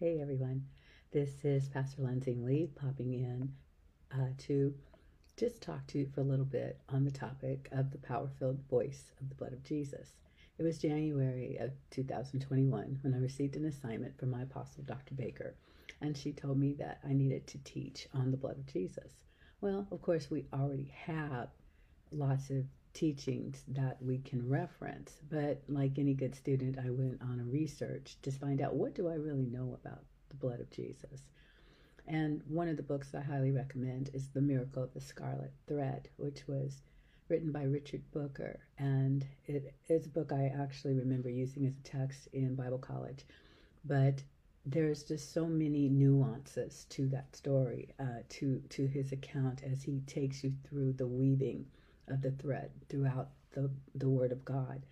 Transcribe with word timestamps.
Hey 0.00 0.20
everyone, 0.20 0.64
this 1.10 1.44
is 1.44 1.68
Pastor 1.70 2.02
Lindsay 2.02 2.36
Lee 2.38 2.68
popping 2.72 3.14
in 3.14 3.52
uh, 4.12 4.28
to 4.46 4.72
just 5.36 5.60
talk 5.60 5.88
to 5.88 5.98
you 5.98 6.06
for 6.14 6.20
a 6.20 6.24
little 6.24 6.44
bit 6.44 6.78
on 6.88 7.04
the 7.04 7.10
topic 7.10 7.68
of 7.72 7.90
the 7.90 7.98
power 7.98 8.30
filled 8.38 8.62
voice 8.70 9.10
of 9.20 9.28
the 9.28 9.34
blood 9.34 9.52
of 9.52 9.64
Jesus. 9.64 10.12
It 10.56 10.62
was 10.62 10.78
January 10.78 11.56
of 11.56 11.72
2021 11.90 13.00
when 13.02 13.12
I 13.12 13.18
received 13.18 13.56
an 13.56 13.64
assignment 13.64 14.16
from 14.16 14.30
my 14.30 14.42
apostle, 14.42 14.84
Dr. 14.84 15.16
Baker, 15.16 15.56
and 16.00 16.16
she 16.16 16.30
told 16.30 16.60
me 16.60 16.74
that 16.74 17.00
I 17.04 17.12
needed 17.12 17.48
to 17.48 17.58
teach 17.64 18.06
on 18.14 18.30
the 18.30 18.36
blood 18.36 18.58
of 18.58 18.72
Jesus. 18.72 19.16
Well, 19.60 19.88
of 19.90 20.00
course, 20.00 20.30
we 20.30 20.46
already 20.52 20.92
have 21.06 21.48
lots 22.12 22.50
of 22.50 22.66
teachings 22.98 23.62
that 23.68 23.96
we 24.02 24.18
can 24.18 24.48
reference, 24.48 25.20
but 25.30 25.62
like 25.68 26.00
any 26.00 26.14
good 26.14 26.34
student, 26.34 26.76
I 26.84 26.90
went 26.90 27.22
on 27.22 27.38
a 27.38 27.44
research 27.44 28.16
to 28.22 28.32
find 28.32 28.60
out 28.60 28.74
what 28.74 28.96
do 28.96 29.06
I 29.06 29.14
really 29.14 29.46
know 29.46 29.78
about 29.80 30.02
the 30.30 30.34
blood 30.34 30.58
of 30.58 30.68
Jesus. 30.72 31.22
And 32.08 32.42
one 32.48 32.66
of 32.66 32.76
the 32.76 32.82
books 32.82 33.14
I 33.14 33.20
highly 33.20 33.52
recommend 33.52 34.10
is 34.14 34.26
The 34.26 34.40
Miracle 34.40 34.82
of 34.82 34.92
the 34.94 35.00
Scarlet 35.00 35.52
Thread, 35.68 36.08
which 36.16 36.48
was 36.48 36.82
written 37.28 37.52
by 37.52 37.62
Richard 37.62 38.02
Booker. 38.10 38.58
And 38.78 39.24
it 39.46 39.72
is 39.88 40.06
a 40.06 40.10
book 40.10 40.32
I 40.32 40.46
actually 40.46 40.94
remember 40.94 41.30
using 41.30 41.66
as 41.66 41.76
a 41.76 41.88
text 41.88 42.26
in 42.32 42.56
Bible 42.56 42.78
college. 42.78 43.24
But 43.84 44.24
there's 44.66 45.04
just 45.04 45.32
so 45.32 45.46
many 45.46 45.88
nuances 45.88 46.84
to 46.90 47.06
that 47.10 47.36
story, 47.36 47.94
uh, 48.00 48.22
to, 48.28 48.60
to 48.70 48.88
his 48.88 49.12
account 49.12 49.62
as 49.62 49.84
he 49.84 50.00
takes 50.00 50.42
you 50.42 50.52
through 50.68 50.94
the 50.94 51.06
weaving 51.06 51.64
of 52.10 52.22
the 52.22 52.32
thread 52.32 52.70
throughout 52.88 53.30
the, 53.52 53.70
the 53.94 54.08
Word 54.08 54.32
of 54.32 54.44
God 54.44 54.84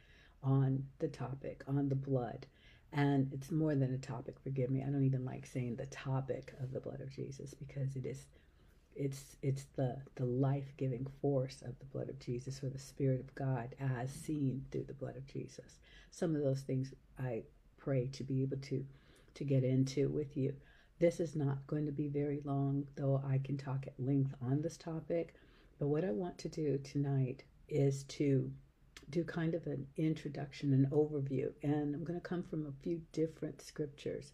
on 0.42 0.84
the 0.98 1.08
topic, 1.08 1.62
on 1.66 1.88
the 1.88 1.94
blood. 1.94 2.46
And 2.92 3.32
it's 3.32 3.50
more 3.50 3.74
than 3.74 3.92
a 3.94 3.98
topic, 3.98 4.36
forgive 4.42 4.70
me. 4.70 4.82
I 4.82 4.90
don't 4.90 5.04
even 5.04 5.24
like 5.24 5.44
saying 5.44 5.76
the 5.76 5.86
topic 5.86 6.54
of 6.62 6.72
the 6.72 6.80
blood 6.80 7.00
of 7.00 7.10
Jesus 7.10 7.52
because 7.54 7.96
it 7.96 8.06
is 8.06 8.26
it's 8.94 9.36
it's 9.42 9.64
the 9.76 9.98
the 10.14 10.24
life-giving 10.24 11.06
force 11.20 11.60
of 11.62 11.78
the 11.78 11.84
blood 11.84 12.08
of 12.08 12.18
Jesus 12.18 12.62
or 12.62 12.70
the 12.70 12.78
spirit 12.78 13.20
of 13.20 13.34
God 13.34 13.74
as 13.78 14.10
seen 14.10 14.64
through 14.70 14.84
the 14.84 14.94
blood 14.94 15.16
of 15.16 15.26
Jesus. 15.26 15.78
Some 16.10 16.34
of 16.34 16.42
those 16.42 16.62
things 16.62 16.94
I 17.18 17.42
pray 17.78 18.08
to 18.14 18.24
be 18.24 18.42
able 18.42 18.56
to 18.58 18.84
to 19.34 19.44
get 19.44 19.64
into 19.64 20.08
with 20.08 20.36
you. 20.36 20.54
This 20.98 21.20
is 21.20 21.36
not 21.36 21.66
going 21.66 21.84
to 21.84 21.92
be 21.92 22.08
very 22.08 22.40
long, 22.44 22.86
though 22.96 23.22
I 23.28 23.38
can 23.44 23.58
talk 23.58 23.86
at 23.86 24.00
length 24.02 24.34
on 24.40 24.62
this 24.62 24.78
topic. 24.78 25.34
But 25.78 25.88
what 25.88 26.04
I 26.04 26.10
want 26.10 26.38
to 26.38 26.48
do 26.48 26.78
tonight 26.78 27.44
is 27.68 28.04
to 28.04 28.50
do 29.10 29.24
kind 29.24 29.54
of 29.54 29.66
an 29.66 29.86
introduction, 29.96 30.72
an 30.72 30.88
overview, 30.90 31.52
and 31.62 31.94
I'm 31.94 32.04
going 32.04 32.18
to 32.18 32.28
come 32.28 32.42
from 32.42 32.66
a 32.66 32.82
few 32.82 33.02
different 33.12 33.62
scriptures 33.62 34.32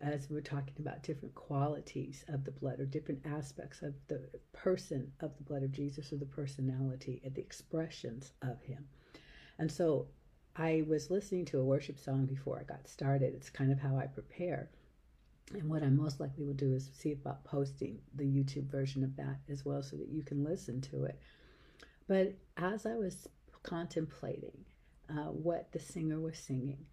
as 0.00 0.28
we're 0.28 0.40
talking 0.40 0.74
about 0.80 1.02
different 1.04 1.34
qualities 1.34 2.24
of 2.28 2.44
the 2.44 2.50
blood 2.50 2.80
or 2.80 2.84
different 2.84 3.24
aspects 3.24 3.82
of 3.82 3.94
the 4.08 4.20
person 4.52 5.12
of 5.20 5.36
the 5.36 5.44
blood 5.44 5.62
of 5.62 5.70
Jesus 5.70 6.12
or 6.12 6.16
the 6.16 6.26
personality 6.26 7.22
and 7.24 7.34
the 7.34 7.40
expressions 7.40 8.32
of 8.42 8.60
him. 8.62 8.84
And 9.58 9.70
so 9.70 10.08
I 10.56 10.84
was 10.88 11.10
listening 11.10 11.44
to 11.46 11.60
a 11.60 11.64
worship 11.64 11.98
song 11.98 12.26
before 12.26 12.58
I 12.58 12.64
got 12.64 12.88
started. 12.88 13.34
It's 13.34 13.48
kind 13.48 13.70
of 13.70 13.78
how 13.78 13.96
I 13.96 14.06
prepare. 14.06 14.68
And 15.54 15.68
what 15.68 15.82
I 15.82 15.88
most 15.88 16.20
likely 16.20 16.44
will 16.44 16.54
do 16.54 16.72
is 16.74 16.90
see 16.92 17.12
about 17.12 17.44
posting 17.44 17.98
the 18.14 18.24
YouTube 18.24 18.70
version 18.70 19.04
of 19.04 19.16
that 19.16 19.38
as 19.50 19.64
well 19.64 19.82
so 19.82 19.96
that 19.96 20.08
you 20.08 20.22
can 20.22 20.44
listen 20.44 20.80
to 20.82 21.04
it. 21.04 21.18
But 22.08 22.34
as 22.56 22.86
I 22.86 22.94
was 22.94 23.28
contemplating 23.62 24.64
uh, 25.10 25.30
what 25.30 25.70
the 25.72 25.78
singer 25.78 26.20
was 26.20 26.38
singing, 26.38 26.84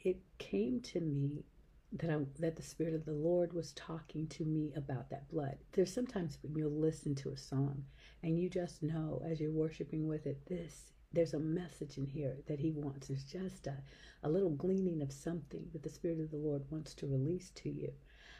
it 0.00 0.20
came 0.38 0.80
to 0.80 1.00
me 1.00 1.44
that 1.92 2.10
I, 2.10 2.18
that 2.38 2.56
the 2.56 2.62
Spirit 2.62 2.94
of 2.94 3.04
the 3.04 3.12
Lord 3.12 3.52
was 3.52 3.72
talking 3.72 4.26
to 4.28 4.44
me 4.44 4.72
about 4.76 5.10
that 5.10 5.28
blood. 5.28 5.56
There's 5.72 5.92
sometimes 5.92 6.38
when 6.42 6.54
you'll 6.56 6.70
listen 6.70 7.14
to 7.16 7.30
a 7.30 7.36
song 7.36 7.84
and 8.22 8.38
you 8.38 8.48
just 8.48 8.82
know 8.82 9.22
as 9.28 9.40
you're 9.40 9.50
worshiping 9.50 10.06
with 10.06 10.26
it, 10.26 10.46
this 10.46 10.92
there's 11.12 11.34
a 11.34 11.40
message 11.40 11.98
in 11.98 12.06
here 12.06 12.36
that 12.46 12.60
He 12.60 12.70
wants. 12.70 13.08
There's 13.08 13.24
just 13.24 13.66
a, 13.66 13.76
a 14.22 14.28
little 14.28 14.50
gleaning 14.50 15.02
of 15.02 15.12
something 15.12 15.66
that 15.72 15.82
the 15.82 15.88
Spirit 15.88 16.20
of 16.20 16.30
the 16.30 16.36
Lord 16.36 16.62
wants 16.70 16.94
to 16.94 17.06
release 17.06 17.50
to 17.56 17.68
you. 17.68 17.92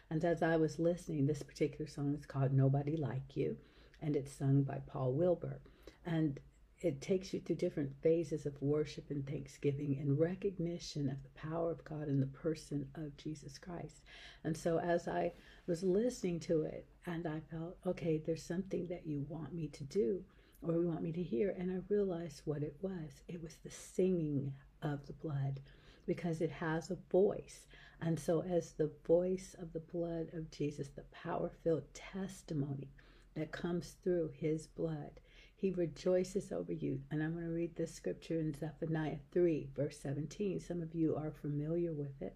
And 0.09 0.25
as 0.25 0.43
I 0.43 0.57
was 0.57 0.79
listening, 0.79 1.27
this 1.27 1.43
particular 1.43 1.89
song 1.89 2.15
is 2.15 2.27
called 2.27 2.53
Nobody 2.53 2.97
Like 2.97 3.37
You, 3.37 3.57
and 4.01 4.15
it's 4.15 4.33
sung 4.33 4.63
by 4.63 4.81
Paul 4.87 5.13
Wilbur. 5.13 5.61
And 6.07 6.39
it 6.81 7.03
takes 7.03 7.35
you 7.35 7.41
through 7.41 7.57
different 7.57 7.93
phases 8.03 8.47
of 8.47 8.61
worship 8.63 9.11
and 9.11 9.27
thanksgiving 9.27 9.99
and 10.01 10.19
recognition 10.19 11.11
of 11.11 11.23
the 11.23 11.49
power 11.49 11.71
of 11.71 11.85
God 11.85 12.09
in 12.09 12.21
the 12.21 12.27
person 12.27 12.89
of 12.95 13.17
Jesus 13.17 13.59
Christ. 13.59 14.03
And 14.45 14.57
so 14.57 14.79
as 14.79 15.07
I 15.07 15.33
was 15.67 15.83
listening 15.83 16.41
to 16.41 16.63
it 16.63 16.87
and 17.05 17.27
I 17.27 17.41
felt, 17.51 17.77
okay, 17.87 18.23
there's 18.25 18.43
something 18.43 18.87
that 18.87 19.07
you 19.07 19.27
want 19.29 19.53
me 19.53 19.69
to 19.69 19.85
do 19.85 20.25
or 20.63 20.75
you 20.75 20.89
want 20.89 21.03
me 21.03 21.13
to 21.13 21.23
hear. 21.23 21.55
And 21.59 21.71
I 21.71 21.93
realized 21.93 22.43
what 22.45 22.63
it 22.63 22.77
was. 22.81 23.23
It 23.29 23.43
was 23.43 23.57
the 23.57 23.71
singing 23.71 24.53
of 24.83 25.07
the 25.07 25.13
blood 25.15 25.61
because 26.07 26.41
it 26.41 26.51
has 26.51 26.91
a 26.91 26.99
voice. 27.11 27.67
And 28.01 28.19
so 28.19 28.43
as 28.43 28.73
the 28.73 28.91
voice 29.07 29.55
of 29.61 29.73
the 29.73 29.81
blood 29.81 30.29
of 30.33 30.51
Jesus, 30.51 30.89
the 30.89 31.05
power 31.13 31.51
filled 31.63 31.93
testimony 31.95 32.91
that 33.35 33.53
comes 33.53 33.97
through 34.03 34.31
his 34.35 34.67
blood, 34.67 35.21
he 35.55 35.71
rejoices 35.71 36.53
over 36.53 36.73
you. 36.73 37.01
And 37.11 37.23
I'm 37.23 37.35
going 37.35 37.45
to 37.45 37.53
read 37.53 37.77
this 37.77 37.95
scripture 37.95 38.41
in 38.41 38.55
Zephaniah 38.55 39.19
3, 39.33 39.69
verse 39.77 39.99
17. 40.03 40.61
Some 40.61 40.81
of 40.83 40.95
you 40.95 41.15
are 41.17 41.31
familiar 41.31 41.93
with 41.93 42.21
it. 42.23 42.35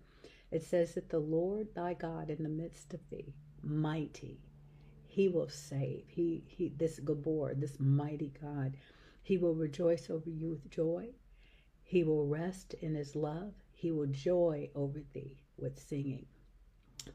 It 0.50 0.62
says 0.62 0.94
that 0.94 1.08
the 1.08 1.18
Lord 1.18 1.74
thy 1.74 1.94
God 1.94 2.30
in 2.30 2.42
the 2.42 2.48
midst 2.48 2.92
of 2.94 3.00
thee, 3.10 3.34
mighty, 3.62 4.38
he 5.14 5.28
will 5.28 5.48
save. 5.48 6.02
He, 6.08 6.42
he, 6.48 6.72
this 6.76 6.98
Gibbor, 6.98 7.54
this 7.54 7.78
mighty 7.78 8.32
God, 8.42 8.76
he 9.22 9.38
will 9.38 9.54
rejoice 9.54 10.10
over 10.10 10.28
you 10.28 10.48
with 10.48 10.68
joy. 10.68 11.10
He 11.84 12.02
will 12.02 12.26
rest 12.26 12.74
in 12.80 12.96
his 12.96 13.14
love. 13.14 13.52
He 13.70 13.92
will 13.92 14.08
joy 14.08 14.70
over 14.74 15.02
thee 15.12 15.36
with 15.56 15.78
singing. 15.78 16.26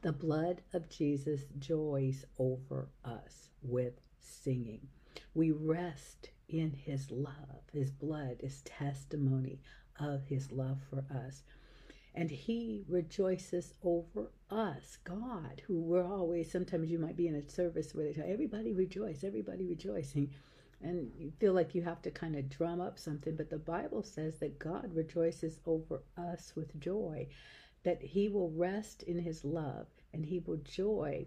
The 0.00 0.12
blood 0.12 0.62
of 0.72 0.88
Jesus 0.88 1.42
joys 1.58 2.24
over 2.38 2.88
us 3.04 3.50
with 3.62 4.00
singing. 4.18 4.88
We 5.34 5.50
rest 5.50 6.30
in 6.48 6.72
his 6.72 7.10
love. 7.10 7.64
His 7.70 7.90
blood 7.90 8.36
is 8.40 8.62
testimony 8.62 9.60
of 9.98 10.24
his 10.24 10.50
love 10.50 10.78
for 10.88 11.04
us. 11.14 11.42
And 12.14 12.30
he 12.30 12.84
rejoices 12.88 13.74
over 13.82 14.30
us, 14.50 14.98
God, 15.04 15.62
who 15.66 15.80
we're 15.80 16.06
always, 16.06 16.50
sometimes 16.50 16.90
you 16.90 16.98
might 16.98 17.16
be 17.16 17.28
in 17.28 17.36
a 17.36 17.48
service 17.48 17.94
where 17.94 18.04
they 18.04 18.12
tell 18.12 18.28
everybody 18.28 18.72
rejoice, 18.72 19.22
everybody 19.22 19.64
rejoicing. 19.64 20.30
And 20.82 21.12
you 21.18 21.30
feel 21.38 21.52
like 21.52 21.74
you 21.74 21.82
have 21.82 22.02
to 22.02 22.10
kind 22.10 22.36
of 22.36 22.48
drum 22.48 22.80
up 22.80 22.98
something, 22.98 23.36
but 23.36 23.50
the 23.50 23.58
Bible 23.58 24.02
says 24.02 24.38
that 24.38 24.58
God 24.58 24.92
rejoices 24.94 25.60
over 25.66 26.02
us 26.16 26.52
with 26.56 26.78
joy, 26.80 27.28
that 27.84 28.02
he 28.02 28.28
will 28.28 28.50
rest 28.50 29.02
in 29.04 29.18
his 29.18 29.44
love 29.44 29.86
and 30.12 30.24
he 30.24 30.40
will 30.40 30.56
joy 30.56 31.26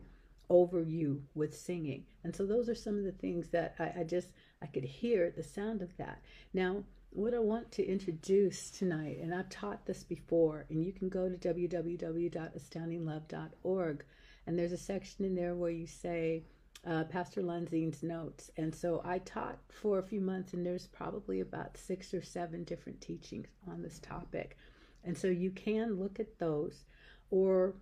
over 0.49 0.81
you 0.81 1.23
with 1.33 1.57
singing. 1.57 2.03
And 2.23 2.35
so 2.35 2.45
those 2.45 2.67
are 2.67 2.75
some 2.75 2.97
of 2.97 3.03
the 3.03 3.11
things 3.11 3.49
that 3.49 3.75
I, 3.79 4.01
I, 4.01 4.03
just 4.03 4.29
I 4.61 4.67
could 4.67 4.83
hear 4.83 5.31
the 5.31 5.43
sound 5.43 5.81
of 5.81 5.95
that. 5.97 6.21
Now, 6.53 6.83
what 7.15 7.33
I 7.33 7.39
want 7.39 7.71
to 7.73 7.85
introduce 7.85 8.71
tonight, 8.71 9.19
and 9.21 9.35
I've 9.35 9.49
taught 9.49 9.85
this 9.85 10.03
before, 10.03 10.65
and 10.69 10.83
you 10.83 10.91
can 10.91 11.07
go 11.09 11.29
to 11.29 11.37
www.astoundinglove.org, 11.37 14.03
and 14.47 14.59
there's 14.59 14.71
a 14.71 14.77
section 14.77 15.25
in 15.25 15.35
there 15.35 15.53
where 15.55 15.69
you 15.69 15.85
say 15.85 16.45
uh, 16.85 17.03
Pastor 17.05 17.41
Lunzine's 17.41 18.03
notes. 18.03 18.51
And 18.57 18.73
so 18.73 19.01
I 19.05 19.19
taught 19.19 19.59
for 19.69 19.99
a 19.99 20.03
few 20.03 20.21
months, 20.21 20.53
and 20.53 20.65
there's 20.65 20.87
probably 20.87 21.41
about 21.41 21.77
six 21.77 22.13
or 22.13 22.21
seven 22.21 22.63
different 22.63 22.99
teachings 22.99 23.47
on 23.67 23.81
this 23.81 23.99
topic. 23.99 24.57
And 25.03 25.17
so 25.17 25.27
you 25.27 25.51
can 25.51 25.99
look 25.99 26.19
at 26.19 26.39
those, 26.39 26.83
or 27.29 27.75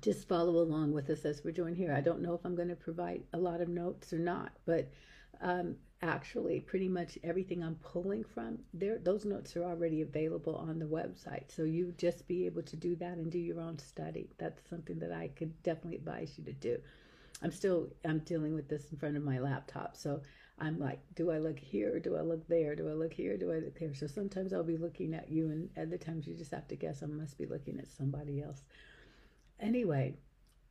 just 0.00 0.28
follow 0.28 0.62
along 0.62 0.92
with 0.92 1.10
us 1.10 1.24
as 1.24 1.42
we're 1.44 1.52
doing 1.52 1.74
here. 1.74 1.92
I 1.92 2.00
don't 2.00 2.22
know 2.22 2.34
if 2.34 2.44
I'm 2.44 2.56
going 2.56 2.68
to 2.68 2.76
provide 2.76 3.22
a 3.32 3.38
lot 3.38 3.60
of 3.60 3.68
notes 3.68 4.12
or 4.12 4.18
not, 4.18 4.52
but 4.64 4.90
um, 5.40 5.76
actually, 6.02 6.60
pretty 6.60 6.88
much 6.88 7.18
everything 7.24 7.62
I'm 7.62 7.76
pulling 7.76 8.24
from 8.24 8.58
there, 8.72 8.98
those 8.98 9.24
notes 9.24 9.56
are 9.56 9.64
already 9.64 10.02
available 10.02 10.56
on 10.56 10.78
the 10.78 10.86
website. 10.86 11.50
So 11.54 11.62
you 11.64 11.92
just 11.96 12.26
be 12.28 12.46
able 12.46 12.62
to 12.62 12.76
do 12.76 12.96
that 12.96 13.18
and 13.18 13.30
do 13.30 13.38
your 13.38 13.60
own 13.60 13.78
study. 13.78 14.30
That's 14.38 14.60
something 14.68 14.98
that 15.00 15.12
I 15.12 15.28
could 15.28 15.62
definitely 15.62 15.96
advise 15.96 16.34
you 16.38 16.44
to 16.44 16.52
do. 16.52 16.78
I'm 17.42 17.52
still 17.52 17.88
I'm 18.04 18.18
dealing 18.20 18.54
with 18.54 18.68
this 18.68 18.90
in 18.90 18.98
front 18.98 19.16
of 19.16 19.22
my 19.22 19.38
laptop, 19.38 19.96
so 19.96 20.22
I'm 20.58 20.78
like, 20.80 20.98
do 21.14 21.30
I 21.30 21.38
look 21.38 21.58
here 21.58 22.00
do 22.00 22.16
I 22.16 22.22
look 22.22 22.48
there? 22.48 22.74
Do 22.74 22.88
I 22.88 22.94
look 22.94 23.12
here? 23.12 23.36
Do 23.36 23.52
I 23.52 23.60
look 23.60 23.78
there? 23.78 23.94
So 23.94 24.08
sometimes 24.08 24.52
I'll 24.52 24.64
be 24.64 24.76
looking 24.76 25.14
at 25.14 25.30
you, 25.30 25.50
and 25.50 25.70
other 25.80 25.98
times 25.98 26.26
you 26.26 26.34
just 26.34 26.50
have 26.50 26.66
to 26.68 26.76
guess 26.76 27.02
I 27.02 27.06
must 27.06 27.38
be 27.38 27.46
looking 27.46 27.78
at 27.78 27.88
somebody 27.88 28.42
else 28.42 28.62
anyway, 29.60 30.14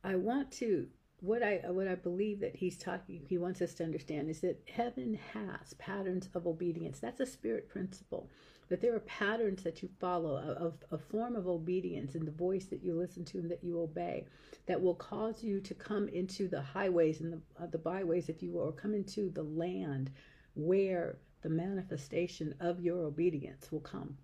I 0.04 0.16
want 0.16 0.52
to 0.52 0.86
what 1.20 1.42
I 1.42 1.62
what 1.66 1.88
I 1.88 1.96
believe 1.96 2.40
that 2.40 2.56
he's 2.56 2.76
talking 2.76 3.24
he 3.28 3.38
wants 3.38 3.60
us 3.60 3.74
to 3.74 3.84
understand 3.84 4.30
is 4.30 4.40
that 4.40 4.62
heaven 4.72 5.18
has 5.32 5.74
patterns 5.74 6.28
of 6.34 6.46
obedience. 6.46 7.00
That's 7.00 7.20
a 7.20 7.26
spirit 7.26 7.68
principle 7.68 8.30
that 8.68 8.82
there 8.82 8.94
are 8.94 9.00
patterns 9.00 9.62
that 9.62 9.82
you 9.82 9.88
follow 9.98 10.36
of 10.36 10.74
a 10.90 10.98
form 10.98 11.36
of 11.36 11.48
obedience 11.48 12.14
and 12.14 12.26
the 12.26 12.32
voice 12.32 12.66
that 12.66 12.82
you 12.82 12.94
listen 12.94 13.24
to 13.24 13.38
and 13.38 13.50
that 13.50 13.64
you 13.64 13.80
obey 13.80 14.26
that 14.66 14.80
will 14.80 14.94
cause 14.94 15.42
you 15.42 15.60
to 15.60 15.74
come 15.74 16.08
into 16.08 16.48
the 16.48 16.60
highways 16.60 17.20
and 17.20 17.32
the, 17.32 17.40
uh, 17.62 17.66
the 17.66 17.78
byways, 17.78 18.28
if 18.28 18.42
you 18.42 18.52
will, 18.52 18.62
or 18.62 18.72
come 18.72 18.94
into 18.94 19.30
the 19.30 19.42
land 19.42 20.10
where 20.54 21.16
the 21.42 21.48
manifestation 21.48 22.54
of 22.60 22.80
your 22.80 22.98
obedience 23.04 23.72
will 23.72 23.80
come. 23.80 24.16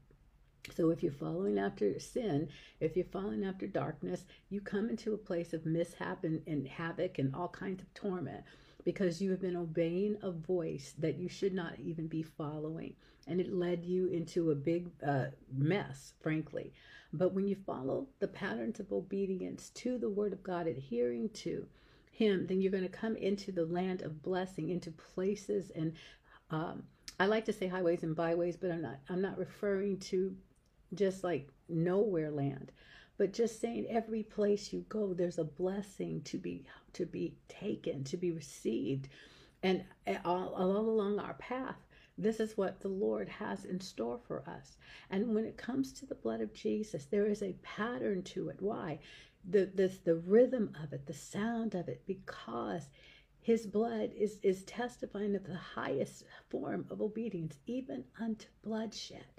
So 0.73 0.91
if 0.91 1.03
you're 1.03 1.13
following 1.13 1.59
after 1.59 1.99
sin, 2.01 2.49
if 2.81 2.97
you're 2.97 3.05
following 3.05 3.45
after 3.45 3.67
darkness, 3.67 4.25
you 4.49 4.61
come 4.61 4.89
into 4.89 5.13
a 5.13 5.19
place 5.19 5.53
of 5.53 5.67
mishap 5.67 6.25
and, 6.25 6.43
and 6.47 6.67
havoc 6.67 7.19
and 7.19 7.35
all 7.35 7.49
kinds 7.49 7.83
of 7.83 7.93
torment 7.93 8.45
because 8.85 9.21
you 9.21 9.31
have 9.31 9.41
been 9.41 9.57
obeying 9.57 10.17
a 10.23 10.31
voice 10.31 10.95
that 10.99 11.17
you 11.19 11.29
should 11.29 11.55
not 11.55 11.79
even 11.79 12.07
be 12.07 12.23
following. 12.23 12.95
And 13.27 13.41
it 13.41 13.53
led 13.53 13.85
you 13.85 14.09
into 14.09 14.51
a 14.51 14.55
big 14.55 14.91
uh, 15.07 15.27
mess, 15.53 16.15
frankly. 16.21 16.73
But 17.13 17.33
when 17.33 17.47
you 17.47 17.57
follow 17.67 18.09
the 18.19 18.29
patterns 18.29 18.81
of 18.81 18.93
obedience 18.93 19.71
to 19.71 19.99
the 19.99 20.11
Word 20.11 20.33
of 20.33 20.43
God, 20.43 20.67
adhering 20.67 21.31
to 21.31 21.67
Him, 22.11 22.47
then 22.47 22.61
you're 22.61 22.73
going 22.73 22.83
to 22.83 22.89
come 22.89 23.17
into 23.17 23.53
the 23.53 23.67
land 23.67 24.03
of 24.03 24.23
blessing, 24.23 24.71
into 24.71 24.91
places 24.91 25.71
and 25.75 25.93
um, 26.51 26.83
I 27.19 27.27
like 27.27 27.45
to 27.45 27.53
say 27.53 27.69
highways 27.69 28.03
and 28.03 28.17
byways, 28.17 28.57
but 28.57 28.73
I'm 28.73 28.83
not. 28.83 28.99
I'm 29.09 29.23
not 29.23 29.39
referring 29.39 29.99
to 30.01 30.35
just 30.97 31.25
like 31.25 31.49
nowhere 31.69 32.31
land. 32.31 32.73
But 33.17 33.33
just 33.33 33.61
saying 33.61 33.87
every 33.89 34.23
place 34.23 34.73
you 34.73 34.85
go 34.89 35.15
there's 35.15 35.39
a 35.39 35.45
blessing 35.45 36.23
to 36.23 36.39
be 36.39 36.65
to 36.95 37.07
be 37.07 37.37
taken 37.49 38.05
to 38.05 38.17
be 38.17 38.33
received. 38.33 39.09
And 39.63 39.85
eh, 40.07 40.19
all, 40.25 40.49
all 40.55 40.77
along 40.77 41.19
our 41.19 41.35
path 41.35 41.77
this 42.17 42.39
is 42.39 42.57
what 42.57 42.81
the 42.81 42.89
lord 42.89 43.29
has 43.29 43.65
in 43.65 43.81
store 43.81 44.21
for 44.27 44.49
us. 44.49 44.77
And 45.11 45.35
when 45.35 45.45
it 45.45 45.57
comes 45.57 45.93
to 45.95 46.07
the 46.07 46.15
blood 46.15 46.41
of 46.41 46.53
jesus 46.53 47.05
there 47.07 47.27
is 47.27 47.43
a 47.43 47.57
pattern 47.63 48.23
to 48.25 48.49
it. 48.49 48.57
Why? 48.61 48.99
The 49.49 49.71
the, 49.75 49.93
the 50.05 50.17
rhythm 50.17 50.75
of 50.83 50.93
it 50.93 51.07
the 51.07 51.15
sound 51.15 51.75
of 51.75 51.89
it 51.89 52.03
because 52.07 52.89
his 53.45 53.67
blood 53.67 54.11
is, 54.17 54.39
is 54.43 54.65
testifying 54.65 55.37
of 55.37 55.45
the 55.45 55.55
highest 55.55 56.25
form 56.49 56.87
of 56.89 57.03
obedience, 57.03 57.59
even 57.67 58.05
unto 58.19 58.47
bloodshed. 58.63 59.34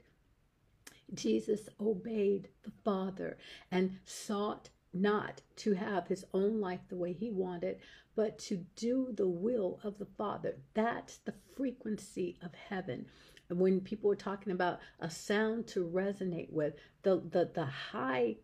Jesus 1.14 1.70
obeyed 1.80 2.50
the 2.64 2.72
Father 2.84 3.38
and 3.72 4.00
sought 4.06 4.70
not 4.94 5.42
to 5.58 5.74
have 5.74 6.08
his 6.08 6.26
own 6.34 6.60
life 6.60 6.80
the 6.88 6.96
way 6.96 7.14
he 7.14 7.30
wanted, 7.30 7.80
but 8.16 8.40
to 8.40 8.66
do 8.76 9.12
the 9.12 9.28
will 9.28 9.80
of 9.84 9.98
the 9.98 10.08
Father. 10.18 10.56
That's 10.74 11.18
the 11.18 11.34
frequency 11.56 12.38
of 12.42 12.54
heaven. 12.54 13.06
And 13.50 13.60
when 13.60 13.82
people 13.82 14.10
are 14.12 14.16
talking 14.16 14.54
about 14.54 14.80
a 15.00 15.10
sound 15.10 15.68
to 15.68 15.86
resonate 15.86 16.52
with, 16.52 16.76
the, 17.04 17.22
the, 17.30 17.52
the 17.54 17.66
high 17.66 18.38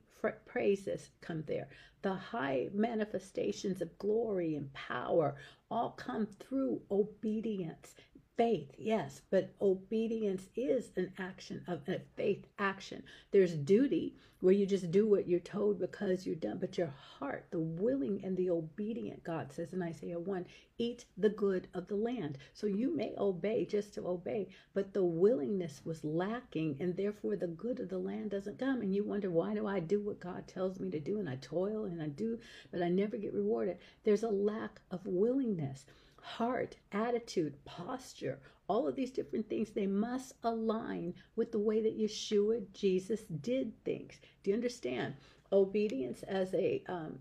praises 0.46 1.10
come 1.22 1.44
there. 1.48 1.68
The 2.04 2.14
high 2.14 2.70
manifestations 2.74 3.82
of 3.82 3.98
glory 3.98 4.56
and 4.56 4.72
power 4.74 5.36
all 5.70 5.92
come 5.92 6.28
through 6.40 6.82
obedience 6.92 7.96
faith, 8.38 8.72
yes, 8.78 9.22
but 9.30 9.54
obedience 9.62 10.50
is 10.56 10.92
an 10.96 11.12
action 11.18 11.64
of 11.68 11.88
a 11.88 12.00
faith 12.16 12.46
action. 12.58 13.04
There's 13.32 13.54
duty 13.54 14.16
where 14.40 14.54
you 14.54 14.66
just 14.66 14.90
do 14.92 15.08
what 15.08 15.28
you're 15.28 15.40
told 15.40 15.80
because 15.80 16.26
you're 16.26 16.36
done, 16.36 16.58
but 16.60 16.78
your 16.78 16.92
heart, 17.20 17.46
the 17.52 17.60
willing 17.60 18.22
and 18.24 18.36
the 18.36 18.50
obedient, 18.50 19.24
God 19.24 19.52
says 19.52 19.74
in 19.74 19.84
Isaiah 19.84 20.20
1, 20.20 20.46
eat 20.80 21.06
the 21.16 21.30
good 21.30 21.68
of 21.76 21.88
the 21.88 21.96
land. 21.96 22.40
So 22.54 22.66
you 22.66 22.96
may 22.96 23.14
obey 23.18 23.66
just 23.66 23.94
to 23.94 24.08
obey, 24.08 24.50
but 24.74 24.94
the 24.94 25.04
willingness 25.04 25.82
was 25.86 26.04
lacking, 26.04 26.78
and 26.80 26.96
therefore 26.98 27.36
the 27.36 27.48
good 27.48 27.80
of 27.80 27.90
the 27.90 28.00
land 28.00 28.32
doesn't 28.32 28.58
come. 28.58 28.82
And 28.82 28.96
you 28.96 29.04
wonder, 29.04 29.30
why 29.30 29.54
do 29.54 29.68
I 29.68 29.80
do 29.80 30.00
what 30.00 30.20
God 30.20 30.48
tells 30.48 30.80
me 30.80 30.90
to 30.90 31.00
do? 31.00 31.20
And 31.20 31.30
I 31.30 31.36
toil 31.36 31.86
and 31.86 32.02
I 32.02 32.08
do, 32.08 32.40
but 32.72 32.82
I 32.82 32.90
never 32.90 33.18
get 33.18 33.34
rewarded. 33.34 33.78
There's 34.04 34.24
a 34.24 34.30
lack 34.30 34.82
of 34.90 35.06
willingness 35.06 35.86
heart, 36.22 36.76
attitude, 36.92 37.54
posture, 37.66 38.40
all 38.68 38.88
of 38.88 38.96
these 38.96 39.12
different 39.12 39.50
things, 39.50 39.72
they 39.72 39.88
must 39.88 40.34
align 40.44 41.14
with 41.36 41.52
the 41.52 41.60
way 41.60 41.82
that 41.82 42.00
Yeshua, 42.00 42.64
Jesus, 42.74 43.22
did 43.42 43.74
things. 43.84 44.20
Do 44.44 44.52
you 44.52 44.56
understand? 44.56 45.16
Obedience 45.52 46.24
as 46.24 46.54
a 46.54 46.82
um, 46.88 47.20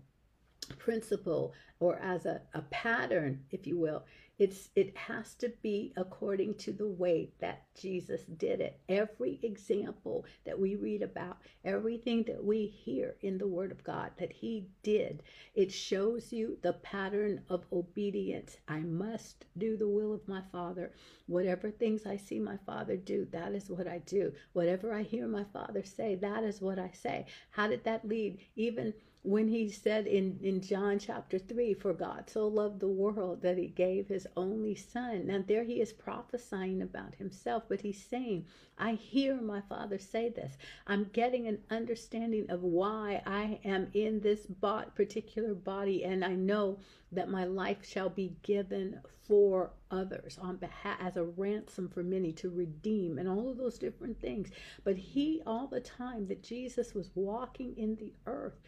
principle 0.77 1.53
or 1.79 1.97
as 1.97 2.25
a, 2.25 2.41
a 2.53 2.61
pattern, 2.63 3.43
if 3.51 3.67
you 3.67 3.77
will, 3.77 4.03
it's 4.41 4.71
it 4.75 4.97
has 4.97 5.35
to 5.35 5.49
be 5.61 5.93
according 5.95 6.55
to 6.55 6.71
the 6.71 6.87
way 6.87 7.29
that 7.41 7.61
Jesus 7.79 8.23
did 8.23 8.59
it. 8.59 8.79
Every 8.89 9.39
example 9.43 10.25
that 10.45 10.59
we 10.59 10.75
read 10.75 11.03
about, 11.03 11.37
everything 11.63 12.23
that 12.23 12.43
we 12.43 12.65
hear 12.65 13.17
in 13.21 13.37
the 13.37 13.45
word 13.45 13.71
of 13.71 13.83
God 13.83 14.09
that 14.17 14.33
he 14.33 14.65
did, 14.81 15.21
it 15.53 15.71
shows 15.71 16.33
you 16.33 16.57
the 16.63 16.73
pattern 16.73 17.43
of 17.49 17.67
obedience. 17.71 18.57
I 18.67 18.79
must 18.79 19.45
do 19.59 19.77
the 19.77 19.87
will 19.87 20.11
of 20.11 20.27
my 20.27 20.41
Father. 20.51 20.91
Whatever 21.27 21.69
things 21.69 22.07
I 22.07 22.17
see 22.17 22.39
my 22.39 22.57
Father 22.65 22.97
do, 22.97 23.27
that 23.31 23.51
is 23.53 23.69
what 23.69 23.87
I 23.87 23.99
do. 23.99 24.33
Whatever 24.53 24.91
I 24.91 25.03
hear 25.03 25.27
my 25.27 25.43
Father 25.53 25.83
say, 25.83 26.15
that 26.15 26.43
is 26.43 26.61
what 26.61 26.79
I 26.79 26.89
say. 26.99 27.27
How 27.51 27.67
did 27.67 27.83
that 27.83 28.07
lead 28.07 28.39
even 28.55 28.95
when 29.23 29.47
he 29.47 29.69
said 29.69 30.07
in, 30.07 30.39
in 30.41 30.61
John 30.61 30.97
chapter 30.97 31.37
3, 31.37 31.75
For 31.75 31.93
God 31.93 32.27
so 32.27 32.47
loved 32.47 32.79
the 32.79 32.87
world 32.87 33.43
that 33.43 33.57
he 33.57 33.67
gave 33.67 34.07
his 34.07 34.25
only 34.35 34.73
son. 34.73 35.27
Now, 35.27 35.43
there 35.45 35.63
he 35.63 35.79
is 35.79 35.93
prophesying 35.93 36.81
about 36.81 37.15
himself, 37.15 37.63
but 37.69 37.81
he's 37.81 38.03
saying, 38.03 38.45
I 38.79 38.93
hear 38.93 39.39
my 39.39 39.61
father 39.61 39.99
say 39.99 40.29
this. 40.29 40.57
I'm 40.87 41.11
getting 41.13 41.47
an 41.47 41.59
understanding 41.69 42.49
of 42.49 42.63
why 42.63 43.21
I 43.27 43.59
am 43.63 43.89
in 43.93 44.21
this 44.21 44.47
bot, 44.47 44.95
particular 44.95 45.53
body, 45.53 46.03
and 46.03 46.25
I 46.25 46.33
know 46.33 46.79
that 47.11 47.29
my 47.29 47.45
life 47.45 47.85
shall 47.87 48.09
be 48.09 48.35
given 48.41 49.01
for 49.27 49.71
others 49.91 50.39
on 50.41 50.55
behalf 50.57 50.97
as 50.99 51.15
a 51.15 51.23
ransom 51.23 51.87
for 51.89 52.01
many 52.01 52.31
to 52.33 52.49
redeem 52.49 53.19
and 53.19 53.29
all 53.29 53.49
of 53.49 53.57
those 53.57 53.77
different 53.77 54.19
things. 54.19 54.49
But 54.83 54.97
he, 54.97 55.43
all 55.45 55.67
the 55.67 55.79
time 55.79 56.27
that 56.27 56.41
Jesus 56.41 56.95
was 56.95 57.11
walking 57.13 57.77
in 57.77 57.95
the 57.97 58.13
earth, 58.25 58.59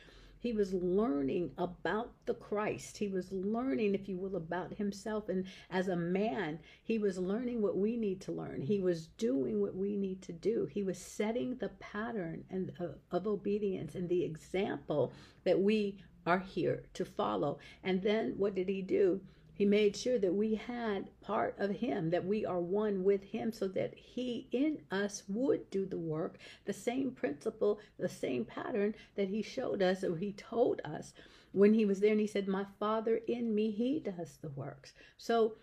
he 0.44 0.52
was 0.52 0.74
learning 0.74 1.52
about 1.58 2.12
the 2.26 2.34
Christ. 2.34 2.98
He 2.98 3.08
was 3.08 3.32
learning, 3.32 3.96
if 3.96 4.10
you 4.10 4.18
will, 4.18 4.36
about 4.36 4.74
himself. 4.74 5.30
And 5.30 5.46
as 5.70 5.88
a 5.88 5.96
man, 5.96 6.60
he 6.84 6.98
was 7.00 7.18
learning 7.18 7.62
what 7.62 7.78
we 7.78 7.96
need 7.96 8.20
to 8.24 8.34
learn. 8.34 8.62
He 8.62 8.82
was 8.82 9.08
doing 9.08 9.62
what 9.62 9.74
we 9.74 9.96
need 9.96 10.22
to 10.24 10.34
do. 10.34 10.68
He 10.70 10.84
was 10.84 11.00
setting 11.00 11.56
the 11.56 11.70
pattern 11.80 12.44
and 12.50 12.74
of, 12.78 12.96
of 13.10 13.26
obedience 13.26 13.96
and 13.96 14.10
the 14.10 14.26
example 14.26 15.14
that 15.46 15.62
we 15.62 16.04
are 16.26 16.40
here 16.40 16.84
to 16.96 17.06
follow. 17.06 17.60
And 17.82 18.02
then 18.02 18.34
what 18.36 18.54
did 18.54 18.68
he 18.68 18.82
do? 18.82 19.22
He 19.56 19.66
made 19.66 19.96
sure 19.96 20.18
that 20.18 20.34
we 20.34 20.56
had 20.56 21.10
part 21.22 21.56
of 21.60 21.70
Him, 21.70 22.10
that 22.10 22.26
we 22.26 22.44
are 22.44 22.60
one 22.60 23.04
with 23.04 23.24
Him, 23.24 23.52
so 23.52 23.68
that 23.68 23.94
He 23.94 24.48
in 24.52 24.82
us 24.90 25.24
would 25.28 25.70
do 25.70 25.86
the 25.86 25.98
work, 25.98 26.40
the 26.66 26.74
same 26.74 27.12
principle, 27.12 27.80
the 27.98 28.10
same 28.10 28.46
pattern 28.46 28.96
that 29.16 29.30
He 29.30 29.44
showed 29.44 29.82
us 29.82 30.04
or 30.04 30.18
He 30.18 30.34
told 30.34 30.82
us 30.84 31.14
when 31.52 31.76
He 31.76 31.86
was 31.86 32.00
there. 32.00 32.12
And 32.12 32.20
He 32.20 32.28
said, 32.28 32.48
My 32.48 32.66
Father 32.80 33.22
in 33.28 33.54
me, 33.54 33.70
He 33.70 34.00
does 34.00 34.38
the 34.38 34.50
works. 34.50 34.94
So 35.18 35.56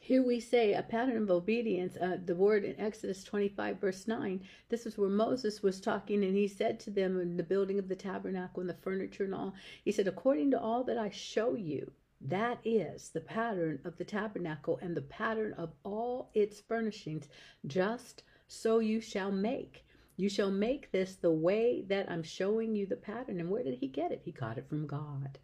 here 0.00 0.22
we 0.22 0.40
say 0.40 0.74
a 0.74 0.82
pattern 0.82 1.22
of 1.22 1.30
obedience. 1.30 1.96
Uh, 1.96 2.18
the 2.24 2.34
word 2.34 2.64
in 2.64 2.78
Exodus 2.80 3.22
25, 3.22 3.80
verse 3.80 4.08
9, 4.08 4.40
this 4.68 4.86
is 4.86 4.98
where 4.98 5.08
Moses 5.08 5.62
was 5.62 5.80
talking, 5.80 6.24
and 6.24 6.34
he 6.34 6.48
said 6.48 6.80
to 6.80 6.90
them 6.90 7.20
in 7.20 7.36
the 7.36 7.42
building 7.42 7.78
of 7.78 7.88
the 7.88 7.94
tabernacle 7.94 8.60
and 8.60 8.68
the 8.68 8.74
furniture 8.74 9.24
and 9.24 9.34
all, 9.34 9.54
he 9.84 9.92
said, 9.92 10.08
According 10.08 10.50
to 10.50 10.60
all 10.60 10.82
that 10.84 10.98
I 10.98 11.10
show 11.10 11.54
you, 11.54 11.92
that 12.20 12.58
is 12.64 13.10
the 13.10 13.20
pattern 13.20 13.80
of 13.84 13.96
the 13.98 14.04
tabernacle 14.04 14.78
and 14.80 14.96
the 14.96 15.02
pattern 15.02 15.52
of 15.54 15.72
all 15.84 16.30
its 16.34 16.60
furnishings, 16.60 17.28
just 17.66 18.22
so 18.48 18.78
you 18.78 19.00
shall 19.00 19.32
make. 19.32 19.84
You 20.16 20.28
shall 20.28 20.50
make 20.50 20.92
this 20.92 21.16
the 21.16 21.30
way 21.30 21.84
that 21.88 22.10
I'm 22.10 22.22
showing 22.22 22.76
you 22.76 22.86
the 22.86 22.96
pattern. 22.96 23.40
And 23.40 23.50
where 23.50 23.64
did 23.64 23.74
he 23.74 23.88
get 23.88 24.12
it? 24.12 24.22
He 24.24 24.30
got 24.30 24.58
it 24.58 24.68
from 24.68 24.86
God. 24.86 25.38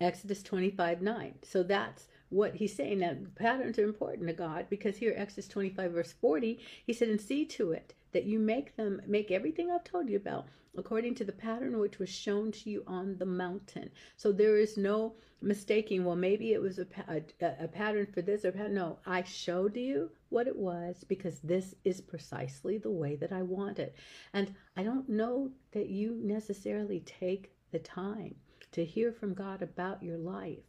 Exodus 0.00 0.42
25 0.42 1.02
9. 1.02 1.34
So 1.42 1.62
that's 1.62 2.08
what 2.28 2.56
he's 2.56 2.74
saying. 2.74 3.00
Now, 3.00 3.14
patterns 3.34 3.78
are 3.78 3.84
important 3.84 4.28
to 4.28 4.34
God 4.34 4.66
because 4.68 4.96
here, 4.96 5.14
Exodus 5.16 5.48
25, 5.48 5.92
verse 5.92 6.14
40, 6.20 6.58
he 6.84 6.92
said, 6.92 7.08
And 7.08 7.20
see 7.20 7.44
to 7.46 7.72
it 7.72 7.94
that 8.16 8.24
you 8.32 8.38
make 8.40 8.76
them, 8.76 9.00
make 9.06 9.30
everything 9.30 9.70
I've 9.70 9.84
told 9.84 10.08
you 10.08 10.16
about 10.16 10.46
according 10.78 11.14
to 11.16 11.24
the 11.24 11.32
pattern 11.32 11.78
which 11.78 11.98
was 11.98 12.08
shown 12.10 12.52
to 12.52 12.70
you 12.70 12.82
on 12.86 13.16
the 13.18 13.26
mountain. 13.26 13.90
So 14.16 14.32
there 14.32 14.58
is 14.58 14.76
no 14.76 15.14
mistaking, 15.40 16.04
well, 16.04 16.16
maybe 16.16 16.52
it 16.52 16.60
was 16.60 16.78
a, 16.78 16.86
a, 17.08 17.22
a 17.64 17.68
pattern 17.68 18.06
for 18.12 18.22
this 18.22 18.44
or 18.44 18.52
pattern. 18.52 18.74
No, 18.74 18.98
I 19.06 19.22
showed 19.22 19.76
you 19.76 20.10
what 20.28 20.46
it 20.46 20.56
was 20.56 21.04
because 21.04 21.40
this 21.40 21.74
is 21.84 22.00
precisely 22.00 22.78
the 22.78 22.90
way 22.90 23.16
that 23.16 23.32
I 23.32 23.42
want 23.42 23.78
it. 23.78 23.94
And 24.32 24.54
I 24.76 24.82
don't 24.82 25.08
know 25.08 25.50
that 25.72 25.88
you 25.88 26.18
necessarily 26.22 27.00
take 27.00 27.52
the 27.70 27.78
time 27.78 28.34
to 28.72 28.84
hear 28.84 29.12
from 29.12 29.34
God 29.34 29.62
about 29.62 30.02
your 30.02 30.18
life. 30.18 30.64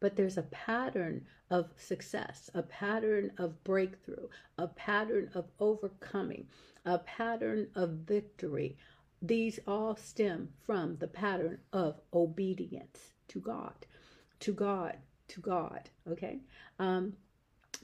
but 0.00 0.16
there's 0.16 0.36
a 0.38 0.42
pattern 0.44 1.24
of 1.50 1.72
success, 1.76 2.50
a 2.54 2.62
pattern 2.62 3.32
of 3.38 3.62
breakthrough, 3.64 4.28
a 4.58 4.66
pattern 4.68 5.30
of 5.34 5.46
overcoming, 5.58 6.46
a 6.86 6.98
pattern 6.98 7.68
of 7.74 7.90
victory. 7.90 8.76
These 9.20 9.58
all 9.66 9.96
stem 9.96 10.50
from 10.64 10.96
the 10.96 11.08
pattern 11.08 11.58
of 11.72 12.00
obedience 12.14 13.12
to 13.28 13.40
God, 13.40 13.86
to 14.40 14.52
God, 14.52 14.96
to 15.28 15.40
God. 15.40 15.90
Okay. 16.08 16.38
Um, 16.78 17.14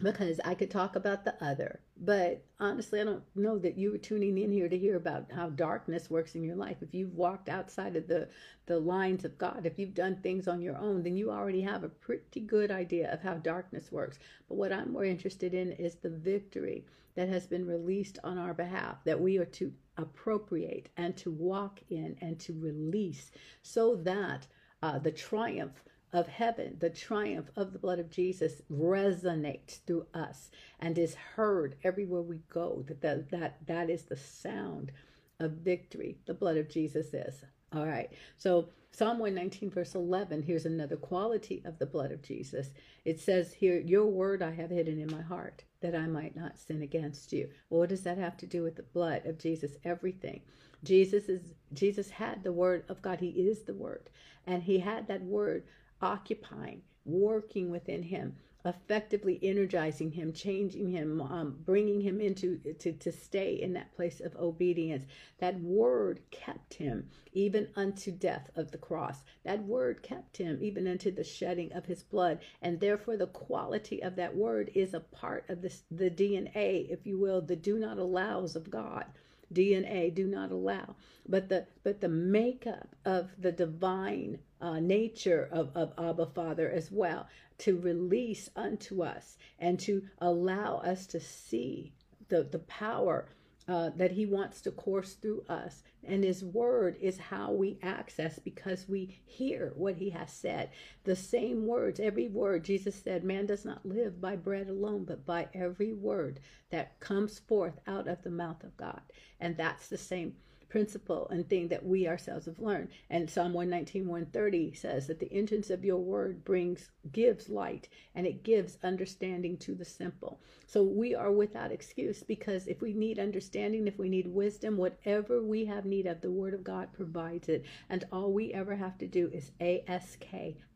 because 0.02 0.40
I 0.44 0.54
could 0.54 0.70
talk 0.70 0.96
about 0.96 1.24
the 1.24 1.42
other. 1.42 1.80
But 1.96 2.44
honestly, 2.58 3.00
I 3.00 3.04
don't 3.04 3.22
know 3.36 3.58
that 3.58 3.78
you 3.78 3.92
were 3.92 3.98
tuning 3.98 4.36
in 4.38 4.50
here 4.50 4.68
to 4.68 4.78
hear 4.78 4.96
about 4.96 5.30
how 5.32 5.50
darkness 5.50 6.10
works 6.10 6.34
in 6.34 6.42
your 6.42 6.56
life. 6.56 6.78
If 6.80 6.92
you've 6.92 7.14
walked 7.14 7.48
outside 7.48 7.94
of 7.94 8.08
the, 8.08 8.28
the 8.66 8.80
lines 8.80 9.24
of 9.24 9.38
God, 9.38 9.62
if 9.64 9.78
you've 9.78 9.94
done 9.94 10.16
things 10.16 10.48
on 10.48 10.60
your 10.60 10.76
own, 10.76 11.02
then 11.02 11.16
you 11.16 11.30
already 11.30 11.60
have 11.60 11.84
a 11.84 11.88
pretty 11.88 12.40
good 12.40 12.70
idea 12.70 13.12
of 13.12 13.22
how 13.22 13.34
darkness 13.34 13.92
works. 13.92 14.18
But 14.48 14.56
what 14.56 14.72
I'm 14.72 14.92
more 14.92 15.04
interested 15.04 15.54
in 15.54 15.72
is 15.72 15.94
the 15.94 16.10
victory 16.10 16.84
that 17.14 17.28
has 17.28 17.46
been 17.46 17.66
released 17.66 18.18
on 18.24 18.38
our 18.38 18.54
behalf, 18.54 19.04
that 19.04 19.20
we 19.20 19.38
are 19.38 19.44
to 19.44 19.72
appropriate 19.98 20.88
and 20.96 21.16
to 21.18 21.30
walk 21.30 21.80
in 21.90 22.16
and 22.20 22.38
to 22.40 22.58
release 22.58 23.30
so 23.62 23.96
that 23.96 24.46
uh, 24.82 24.98
the 24.98 25.12
triumph 25.12 25.82
of 26.12 26.28
heaven, 26.28 26.76
the 26.78 26.90
triumph 26.90 27.50
of 27.56 27.72
the 27.72 27.78
blood 27.78 27.98
of 27.98 28.10
Jesus 28.10 28.62
resonates 28.70 29.78
through 29.86 30.06
us 30.12 30.50
and 30.78 30.98
is 30.98 31.14
heard 31.14 31.76
everywhere 31.82 32.22
we 32.22 32.40
go. 32.48 32.84
That 32.86 33.00
that 33.00 33.30
that, 33.30 33.66
that 33.66 33.90
is 33.90 34.04
the 34.04 34.16
sound 34.16 34.92
of 35.40 35.52
victory. 35.52 36.18
The 36.26 36.34
blood 36.34 36.56
of 36.56 36.68
Jesus 36.68 37.14
is. 37.14 37.44
All 37.74 37.86
right. 37.86 38.10
So 38.36 38.68
Psalm 38.94 39.18
119, 39.20 39.70
verse 39.70 39.94
11, 39.94 40.42
here's 40.42 40.66
another 40.66 40.96
quality 40.96 41.62
of 41.64 41.78
the 41.78 41.86
blood 41.86 42.12
of 42.12 42.20
Jesus. 42.20 42.68
It 43.06 43.18
says 43.18 43.54
here, 43.54 43.80
Your 43.80 44.04
word 44.04 44.42
I 44.42 44.50
have 44.50 44.68
hidden 44.68 45.00
in 45.00 45.10
my 45.10 45.22
heart, 45.22 45.64
that 45.80 45.94
I 45.94 46.06
might 46.06 46.36
not 46.36 46.58
sin 46.58 46.82
against 46.82 47.32
you. 47.32 47.48
Well, 47.70 47.80
what 47.80 47.88
does 47.88 48.02
that 48.02 48.18
have 48.18 48.36
to 48.36 48.46
do 48.46 48.62
with 48.62 48.76
the 48.76 48.82
blood 48.82 49.24
of 49.24 49.38
Jesus? 49.38 49.72
Everything. 49.82 50.42
Jesus 50.84 51.30
is 51.30 51.54
Jesus 51.72 52.10
had 52.10 52.44
the 52.44 52.52
word 52.52 52.84
of 52.90 53.00
God. 53.00 53.20
He 53.20 53.28
is 53.28 53.62
the 53.62 53.72
word. 53.72 54.10
And 54.46 54.62
he 54.62 54.80
had 54.80 55.08
that 55.08 55.22
word 55.22 55.64
occupying, 56.02 56.82
working 57.04 57.70
within 57.70 58.02
him, 58.02 58.36
effectively 58.64 59.40
energizing 59.42 60.12
him, 60.12 60.32
changing 60.32 60.88
him, 60.88 61.20
um, 61.20 61.58
bringing 61.64 62.00
him 62.00 62.20
into 62.20 62.58
to, 62.78 62.92
to 62.92 63.10
stay 63.10 63.54
in 63.54 63.72
that 63.72 63.94
place 63.94 64.20
of 64.20 64.36
obedience. 64.36 65.04
That 65.38 65.60
word 65.60 66.20
kept 66.30 66.74
him 66.74 67.08
even 67.32 67.68
unto 67.74 68.12
death 68.12 68.50
of 68.54 68.70
the 68.70 68.78
cross. 68.78 69.24
That 69.44 69.64
word 69.64 70.02
kept 70.02 70.36
him 70.36 70.58
even 70.60 70.86
unto 70.86 71.10
the 71.10 71.24
shedding 71.24 71.72
of 71.72 71.86
his 71.86 72.02
blood. 72.02 72.40
And 72.60 72.78
therefore, 72.78 73.16
the 73.16 73.26
quality 73.26 74.02
of 74.02 74.16
that 74.16 74.36
word 74.36 74.70
is 74.74 74.94
a 74.94 75.00
part 75.00 75.44
of 75.48 75.62
this, 75.62 75.82
the 75.90 76.10
DNA, 76.10 76.88
if 76.88 77.06
you 77.06 77.18
will, 77.18 77.40
the 77.40 77.56
do 77.56 77.78
not 77.78 77.98
allows 77.98 78.54
of 78.54 78.70
God. 78.70 79.06
DNA 79.52 80.14
do 80.14 80.26
not 80.26 80.50
allow, 80.50 80.96
but 81.28 81.48
the 81.48 81.66
but 81.82 82.00
the 82.00 82.08
makeup 82.08 82.94
of 83.04 83.30
the 83.38 83.52
divine 83.52 84.38
uh, 84.60 84.80
nature 84.80 85.48
of, 85.52 85.70
of 85.74 85.92
Abba 85.98 86.26
Father 86.26 86.70
as 86.70 86.90
well 86.90 87.28
to 87.58 87.76
release 87.78 88.48
unto 88.56 89.02
us 89.02 89.36
and 89.58 89.78
to 89.80 90.02
allow 90.18 90.78
us 90.78 91.06
to 91.08 91.20
see 91.20 91.92
the, 92.28 92.42
the 92.42 92.58
power 92.60 93.26
uh, 93.68 93.90
that 93.96 94.12
he 94.12 94.26
wants 94.26 94.60
to 94.62 94.70
course 94.70 95.14
through 95.14 95.44
us. 95.48 95.82
And 96.04 96.24
his 96.24 96.44
word 96.44 96.96
is 97.00 97.16
how 97.18 97.52
we 97.52 97.78
access 97.82 98.38
because 98.38 98.88
we 98.88 99.20
hear 99.24 99.72
what 99.76 99.96
he 99.96 100.10
has 100.10 100.32
said. 100.32 100.70
The 101.04 101.14
same 101.14 101.66
words, 101.66 102.00
every 102.00 102.28
word, 102.28 102.64
Jesus 102.64 102.96
said, 102.96 103.22
man 103.22 103.46
does 103.46 103.64
not 103.64 103.86
live 103.86 104.20
by 104.20 104.36
bread 104.36 104.68
alone, 104.68 105.04
but 105.04 105.24
by 105.24 105.48
every 105.54 105.92
word 105.92 106.40
that 106.70 106.98
comes 106.98 107.38
forth 107.38 107.78
out 107.86 108.08
of 108.08 108.22
the 108.22 108.30
mouth 108.30 108.64
of 108.64 108.76
God. 108.76 109.00
And 109.38 109.56
that's 109.56 109.88
the 109.88 109.98
same 109.98 110.34
principle 110.72 111.28
and 111.28 111.46
thing 111.46 111.68
that 111.68 111.84
we 111.84 112.08
ourselves 112.08 112.46
have 112.46 112.58
learned. 112.58 112.88
And 113.10 113.28
Psalm 113.28 113.52
119, 113.52 114.08
130 114.08 114.72
says 114.72 115.06
that 115.06 115.20
the 115.20 115.30
entrance 115.30 115.68
of 115.68 115.84
your 115.84 115.98
word 115.98 116.46
brings, 116.46 116.88
gives 117.12 117.50
light 117.50 117.90
and 118.14 118.26
it 118.26 118.42
gives 118.42 118.78
understanding 118.82 119.58
to 119.58 119.74
the 119.74 119.84
simple. 119.84 120.40
So 120.64 120.82
we 120.82 121.14
are 121.14 121.30
without 121.30 121.72
excuse 121.72 122.22
because 122.22 122.66
if 122.66 122.80
we 122.80 122.94
need 122.94 123.18
understanding, 123.18 123.86
if 123.86 123.98
we 123.98 124.08
need 124.08 124.26
wisdom, 124.28 124.78
whatever 124.78 125.42
we 125.42 125.66
have 125.66 125.84
need 125.84 126.06
of, 126.06 126.22
the 126.22 126.30
word 126.30 126.54
of 126.54 126.64
God 126.64 126.90
provides 126.94 127.50
it. 127.50 127.66
And 127.90 128.06
all 128.10 128.32
we 128.32 128.54
ever 128.54 128.74
have 128.74 128.96
to 128.96 129.06
do 129.06 129.30
is 129.30 129.50
ask, 129.60 130.24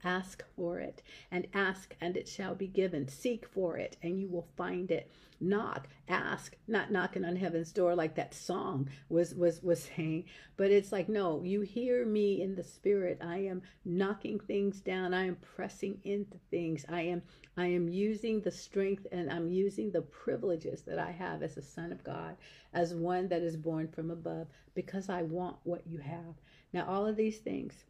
ask 0.04 0.44
for 0.54 0.78
it, 0.78 1.02
and 1.30 1.46
ask 1.54 1.96
and 2.02 2.18
it 2.18 2.28
shall 2.28 2.54
be 2.54 2.66
given. 2.66 3.08
Seek 3.08 3.48
for 3.48 3.78
it 3.78 3.96
and 4.02 4.20
you 4.20 4.28
will 4.28 4.48
find 4.58 4.90
it 4.90 5.10
knock 5.40 5.88
ask 6.08 6.56
not 6.66 6.90
knocking 6.90 7.24
on 7.24 7.36
heaven's 7.36 7.72
door 7.72 7.94
like 7.94 8.14
that 8.14 8.32
song 8.32 8.88
was 9.08 9.34
was 9.34 9.62
was 9.62 9.85
saying 9.96 10.24
but 10.56 10.70
it's 10.70 10.92
like 10.92 11.08
no 11.08 11.42
you 11.42 11.60
hear 11.60 12.04
me 12.06 12.40
in 12.42 12.54
the 12.54 12.64
spirit. 12.64 13.18
I 13.20 13.38
am 13.38 13.62
knocking 13.84 14.40
things 14.40 14.80
down. 14.80 15.14
I 15.14 15.26
am 15.26 15.36
pressing 15.36 15.98
into 16.04 16.38
things. 16.50 16.84
I 16.88 17.02
am 17.02 17.22
i 17.56 17.66
am 17.66 17.88
using 17.88 18.40
the 18.40 18.50
strength 18.50 19.06
and 19.12 19.30
i'm 19.30 19.48
using 19.48 19.90
the 19.90 20.02
privileges 20.02 20.82
that 20.82 20.98
i 20.98 21.10
have 21.10 21.42
as 21.42 21.56
a 21.56 21.62
son 21.62 21.90
of 21.90 22.04
god 22.04 22.36
as 22.72 22.94
one 22.94 23.28
that 23.28 23.42
is 23.42 23.56
born 23.56 23.88
from 23.88 24.10
above 24.10 24.46
because 24.74 25.08
i 25.08 25.22
want 25.22 25.56
what 25.64 25.86
you 25.86 25.98
have. 25.98 26.34
Now 26.72 26.86
all 26.86 27.06
of 27.06 27.16
these 27.16 27.38
things 27.38 27.84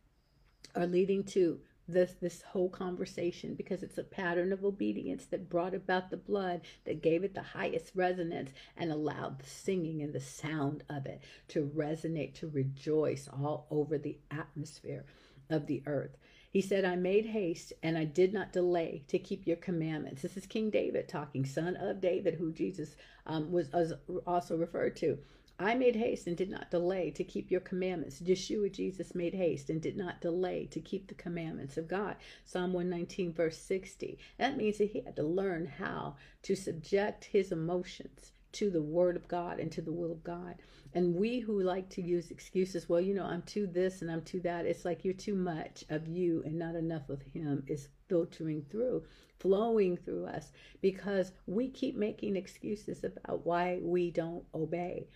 are 0.75 0.87
leading 0.87 1.25
to 1.25 1.59
this 1.89 2.15
this 2.21 2.43
whole 2.43 2.69
conversation 2.69 3.55
because 3.55 3.83
it's 3.83 3.99
a 3.99 4.05
pattern 4.05 4.53
of 4.53 4.65
obedience 4.65 5.27
that 5.27 5.49
brought 5.49 5.75
about 5.75 6.11
the 6.11 6.17
blood 6.17 6.61
that 6.85 7.03
gave 7.03 7.23
it 7.23 7.35
the 7.35 7.43
highest 7.43 7.93
resonance 7.95 8.51
and 8.77 8.91
allowed 8.91 9.39
the 9.39 9.47
singing 9.47 10.03
and 10.03 10.13
the 10.13 10.21
sound 10.21 10.83
of 10.89 11.07
it 11.07 11.21
to 11.49 11.71
resonate 11.77 12.35
to 12.35 12.49
rejoice 12.49 13.29
all 13.29 13.67
over 13.71 13.99
the 13.99 14.19
atmosphere 14.31 15.05
of 15.49 15.67
the 15.67 15.83
earth. 15.87 16.17
He 16.51 16.61
said 16.61 16.85
i 16.85 16.97
made 16.97 17.27
haste 17.27 17.73
and 17.83 17.97
i 17.97 18.05
did 18.05 18.33
not 18.33 18.53
delay 18.53 19.05
to 19.09 19.19
keep 19.19 19.47
your 19.47 19.57
commandments. 19.57 20.23
This 20.23 20.37
is 20.37 20.47
king 20.47 20.71
david 20.71 21.09
talking 21.09 21.45
son 21.45 21.77
of 21.77 22.01
david 22.01 22.35
who 22.35 22.53
jesus 22.53 22.97
um, 23.27 23.53
was 23.53 23.69
also 24.27 24.57
referred 24.57 24.97
to 24.97 25.19
I 25.59 25.75
made 25.75 25.97
haste 25.97 26.27
and 26.27 26.37
did 26.37 26.51
not 26.51 26.71
delay 26.71 27.11
to 27.13 27.25
keep 27.25 27.51
your 27.51 27.63
commandments. 27.63 28.21
Yeshua 28.21 28.71
Jesus 28.71 29.15
made 29.15 29.33
haste 29.33 29.71
and 29.71 29.81
did 29.81 29.97
not 29.97 30.21
delay 30.21 30.67
to 30.67 30.81
keep 30.81 31.09
the 31.09 31.15
commandments 31.15 31.79
of 31.79 31.89
God. 31.89 32.17
Psalm 32.45 32.75
119, 32.75 33.33
verse 33.33 33.57
60. 33.57 34.19
That 34.37 34.59
means 34.59 34.77
that 34.77 34.91
he 34.91 35.01
had 35.01 35.17
to 35.17 35.23
learn 35.23 35.65
how 35.65 36.17
to 36.43 36.55
subject 36.55 37.25
his 37.25 37.53
emotions 37.53 38.33
to 38.53 38.69
the 38.69 38.83
word 38.83 39.17
of 39.17 39.29
God 39.29 39.59
and 39.59 39.73
to 39.73 39.81
the 39.81 39.93
will 39.93 40.13
of 40.13 40.23
God. 40.23 40.57
And 40.93 41.15
we 41.15 41.41
who 41.41 41.63
like 41.63 41.89
to 41.91 42.03
use 42.03 42.31
excuses, 42.31 42.89
well, 42.89 43.01
you 43.01 43.15
know, 43.15 43.25
I'm 43.25 43.43
too 43.43 43.67
this 43.67 44.03
and 44.03 44.11
I'm 44.11 44.23
too 44.23 44.41
that, 44.41 44.67
it's 44.67 44.85
like 44.85 45.05
you're 45.07 45.15
too 45.15 45.35
much 45.35 45.85
of 45.89 46.07
you 46.07 46.43
and 46.45 46.59
not 46.59 46.75
enough 46.75 47.09
of 47.09 47.23
him 47.23 47.65
is 47.67 47.89
filtering 48.09 48.63
through, 48.71 49.05
flowing 49.39 49.97
through 49.97 50.27
us 50.27 50.53
because 50.83 51.33
we 51.47 51.69
keep 51.69 51.97
making 51.97 52.37
excuses 52.37 53.05
about 53.05 53.47
why 53.47 53.79
we 53.81 54.11
don't 54.11 54.45
obey 54.55 55.07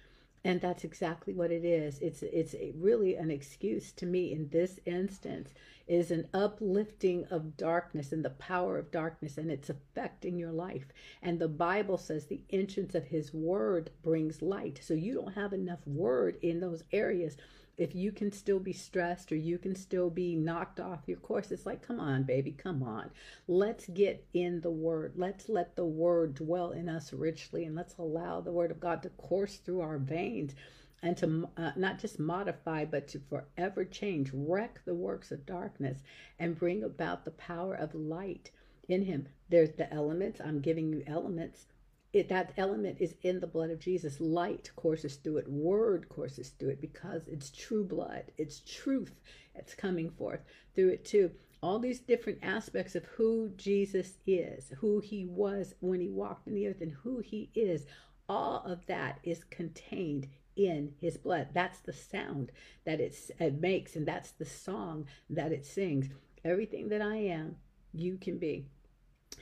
and 0.42 0.60
that's 0.60 0.84
exactly 0.84 1.34
what 1.34 1.50
it 1.50 1.64
is. 1.64 1.98
It's 1.98 2.22
it's 2.22 2.54
really 2.74 3.14
an 3.14 3.30
excuse 3.30 3.92
to 3.92 4.06
me 4.06 4.32
in 4.32 4.48
this 4.48 4.80
instance 4.86 5.52
is 5.86 6.10
an 6.10 6.28
uplifting 6.32 7.24
of 7.26 7.56
darkness 7.56 8.12
and 8.12 8.24
the 8.24 8.30
power 8.30 8.78
of 8.78 8.90
darkness 8.90 9.36
and 9.36 9.50
it's 9.50 9.68
affecting 9.68 10.38
your 10.38 10.52
life. 10.52 10.86
And 11.20 11.38
the 11.38 11.48
bible 11.48 11.98
says 11.98 12.26
the 12.26 12.42
entrance 12.50 12.94
of 12.94 13.08
his 13.08 13.34
word 13.34 13.90
brings 14.02 14.40
light. 14.40 14.80
So 14.82 14.94
you 14.94 15.14
don't 15.14 15.34
have 15.34 15.52
enough 15.52 15.86
word 15.86 16.38
in 16.42 16.60
those 16.60 16.84
areas 16.92 17.36
if 17.80 17.94
you 17.94 18.12
can 18.12 18.30
still 18.30 18.60
be 18.60 18.74
stressed 18.74 19.32
or 19.32 19.36
you 19.36 19.56
can 19.56 19.74
still 19.74 20.10
be 20.10 20.36
knocked 20.36 20.78
off 20.78 21.08
your 21.08 21.16
course, 21.16 21.50
it's 21.50 21.64
like, 21.64 21.80
come 21.80 21.98
on, 21.98 22.24
baby, 22.24 22.52
come 22.52 22.82
on. 22.82 23.10
Let's 23.48 23.86
get 23.88 24.26
in 24.34 24.60
the 24.60 24.70
Word. 24.70 25.14
Let's 25.16 25.48
let 25.48 25.76
the 25.76 25.86
Word 25.86 26.34
dwell 26.34 26.72
in 26.72 26.90
us 26.90 27.10
richly 27.14 27.64
and 27.64 27.74
let's 27.74 27.96
allow 27.96 28.42
the 28.42 28.52
Word 28.52 28.70
of 28.70 28.80
God 28.80 29.02
to 29.02 29.08
course 29.08 29.56
through 29.56 29.80
our 29.80 29.96
veins 29.96 30.54
and 31.02 31.16
to 31.16 31.48
uh, 31.56 31.70
not 31.74 31.98
just 31.98 32.20
modify, 32.20 32.84
but 32.84 33.08
to 33.08 33.18
forever 33.18 33.86
change, 33.86 34.30
wreck 34.34 34.82
the 34.84 34.94
works 34.94 35.32
of 35.32 35.46
darkness, 35.46 36.02
and 36.38 36.58
bring 36.58 36.84
about 36.84 37.24
the 37.24 37.30
power 37.30 37.74
of 37.74 37.94
light 37.94 38.50
in 38.90 39.06
Him. 39.06 39.26
There's 39.48 39.72
the 39.72 39.90
elements. 39.90 40.38
I'm 40.44 40.60
giving 40.60 40.92
you 40.92 41.02
elements 41.06 41.64
it, 42.12 42.28
that 42.28 42.52
element 42.56 42.96
is 43.00 43.14
in 43.22 43.40
the 43.40 43.46
blood 43.46 43.70
of 43.70 43.78
Jesus. 43.78 44.20
Light 44.20 44.70
courses 44.76 45.16
through 45.16 45.38
it, 45.38 45.48
word 45.48 46.08
courses 46.08 46.50
through 46.50 46.70
it 46.70 46.80
because 46.80 47.28
it's 47.28 47.50
true 47.50 47.84
blood, 47.84 48.24
it's 48.36 48.60
truth 48.60 49.20
that's 49.54 49.74
coming 49.74 50.10
forth 50.10 50.40
through 50.74 50.88
it 50.88 51.04
too. 51.04 51.30
All 51.62 51.78
these 51.78 52.00
different 52.00 52.38
aspects 52.42 52.94
of 52.94 53.04
who 53.04 53.50
Jesus 53.56 54.14
is, 54.26 54.72
who 54.78 55.00
he 55.00 55.26
was 55.26 55.74
when 55.80 56.00
he 56.00 56.08
walked 56.08 56.48
in 56.48 56.54
the 56.54 56.66
earth, 56.66 56.80
and 56.80 56.92
who 56.92 57.18
he 57.18 57.50
is, 57.54 57.84
all 58.28 58.62
of 58.64 58.86
that 58.86 59.18
is 59.22 59.44
contained 59.44 60.26
in 60.56 60.94
his 61.00 61.18
blood. 61.18 61.48
That's 61.52 61.80
the 61.80 61.92
sound 61.92 62.50
that 62.86 63.00
it 63.00 63.60
makes, 63.60 63.94
and 63.94 64.06
that's 64.06 64.30
the 64.32 64.46
song 64.46 65.06
that 65.28 65.52
it 65.52 65.66
sings. 65.66 66.08
Everything 66.44 66.88
that 66.88 67.02
I 67.02 67.16
am 67.16 67.56
you 67.92 68.16
can 68.16 68.38
be. 68.38 68.66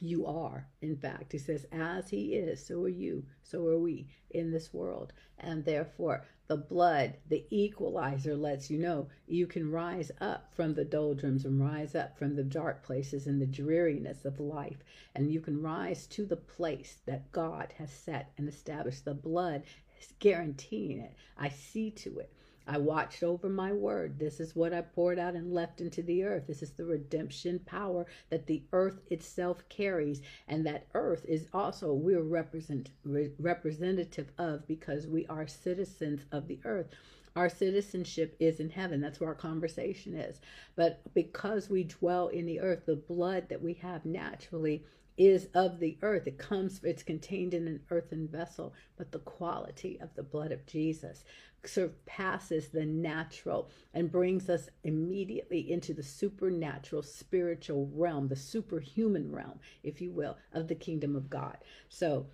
You 0.00 0.26
are, 0.26 0.68
in 0.80 0.96
fact. 0.96 1.32
He 1.32 1.38
says, 1.38 1.66
as 1.72 2.10
he 2.10 2.34
is, 2.34 2.64
so 2.64 2.82
are 2.84 2.88
you, 2.88 3.24
so 3.42 3.66
are 3.66 3.78
we 3.78 4.06
in 4.30 4.50
this 4.50 4.72
world. 4.72 5.12
And 5.38 5.64
therefore, 5.64 6.24
the 6.46 6.56
blood, 6.56 7.14
the 7.28 7.44
equalizer, 7.50 8.36
lets 8.36 8.70
you 8.70 8.78
know 8.78 9.08
you 9.26 9.46
can 9.46 9.70
rise 9.70 10.10
up 10.20 10.54
from 10.54 10.74
the 10.74 10.84
doldrums 10.84 11.44
and 11.44 11.60
rise 11.60 11.94
up 11.94 12.18
from 12.18 12.36
the 12.36 12.44
dark 12.44 12.82
places 12.84 13.26
and 13.26 13.40
the 13.40 13.46
dreariness 13.46 14.24
of 14.24 14.38
life. 14.38 14.84
And 15.14 15.32
you 15.32 15.40
can 15.40 15.62
rise 15.62 16.06
to 16.08 16.24
the 16.24 16.36
place 16.36 16.98
that 17.06 17.32
God 17.32 17.72
has 17.78 17.90
set 17.90 18.32
and 18.38 18.48
established. 18.48 19.04
The 19.04 19.14
blood 19.14 19.62
is 20.00 20.12
guaranteeing 20.18 21.00
it. 21.00 21.14
I 21.36 21.48
see 21.48 21.90
to 21.92 22.18
it. 22.18 22.32
I 22.68 22.76
watched 22.76 23.22
over 23.22 23.48
my 23.48 23.72
word. 23.72 24.18
This 24.18 24.40
is 24.40 24.54
what 24.54 24.74
I 24.74 24.82
poured 24.82 25.18
out 25.18 25.34
and 25.34 25.54
left 25.54 25.80
into 25.80 26.02
the 26.02 26.22
earth. 26.24 26.46
This 26.46 26.62
is 26.62 26.72
the 26.72 26.84
redemption 26.84 27.60
power 27.60 28.04
that 28.28 28.46
the 28.46 28.62
earth 28.72 29.00
itself 29.10 29.66
carries. 29.70 30.20
And 30.46 30.66
that 30.66 30.86
earth 30.92 31.24
is 31.26 31.46
also, 31.54 31.94
we're 31.94 32.22
represent, 32.22 32.90
re- 33.04 33.32
representative 33.38 34.32
of 34.36 34.68
because 34.68 35.06
we 35.06 35.24
are 35.28 35.46
citizens 35.46 36.26
of 36.30 36.46
the 36.46 36.60
earth. 36.66 36.88
Our 37.34 37.48
citizenship 37.48 38.36
is 38.38 38.60
in 38.60 38.68
heaven. 38.68 39.00
That's 39.00 39.18
where 39.18 39.30
our 39.30 39.34
conversation 39.34 40.14
is. 40.14 40.40
But 40.76 41.00
because 41.14 41.70
we 41.70 41.84
dwell 41.84 42.28
in 42.28 42.44
the 42.44 42.60
earth, 42.60 42.84
the 42.84 42.96
blood 42.96 43.48
that 43.48 43.62
we 43.62 43.74
have 43.74 44.04
naturally 44.04 44.84
is 45.18 45.48
of 45.52 45.80
the 45.80 45.98
earth. 46.02 46.26
It 46.26 46.38
comes, 46.38 46.80
it's 46.84 47.02
contained 47.02 47.52
in 47.52 47.66
an 47.66 47.80
earthen 47.90 48.28
vessel, 48.28 48.72
but 48.96 49.10
the 49.10 49.18
quality 49.18 49.98
of 50.00 50.14
the 50.14 50.22
blood 50.22 50.52
of 50.52 50.64
Jesus 50.66 51.24
surpasses 51.64 52.68
the 52.68 52.86
natural 52.86 53.70
and 53.92 54.12
brings 54.12 54.48
us 54.48 54.68
immediately 54.84 55.70
into 55.70 55.92
the 55.92 56.02
supernatural 56.02 57.02
spiritual 57.02 57.90
realm, 57.92 58.28
the 58.28 58.36
superhuman 58.36 59.32
realm, 59.32 59.58
if 59.82 60.00
you 60.00 60.10
will, 60.10 60.36
of 60.52 60.68
the 60.68 60.74
kingdom 60.74 61.16
of 61.16 61.30
God. 61.30 61.58
So, 61.88 62.26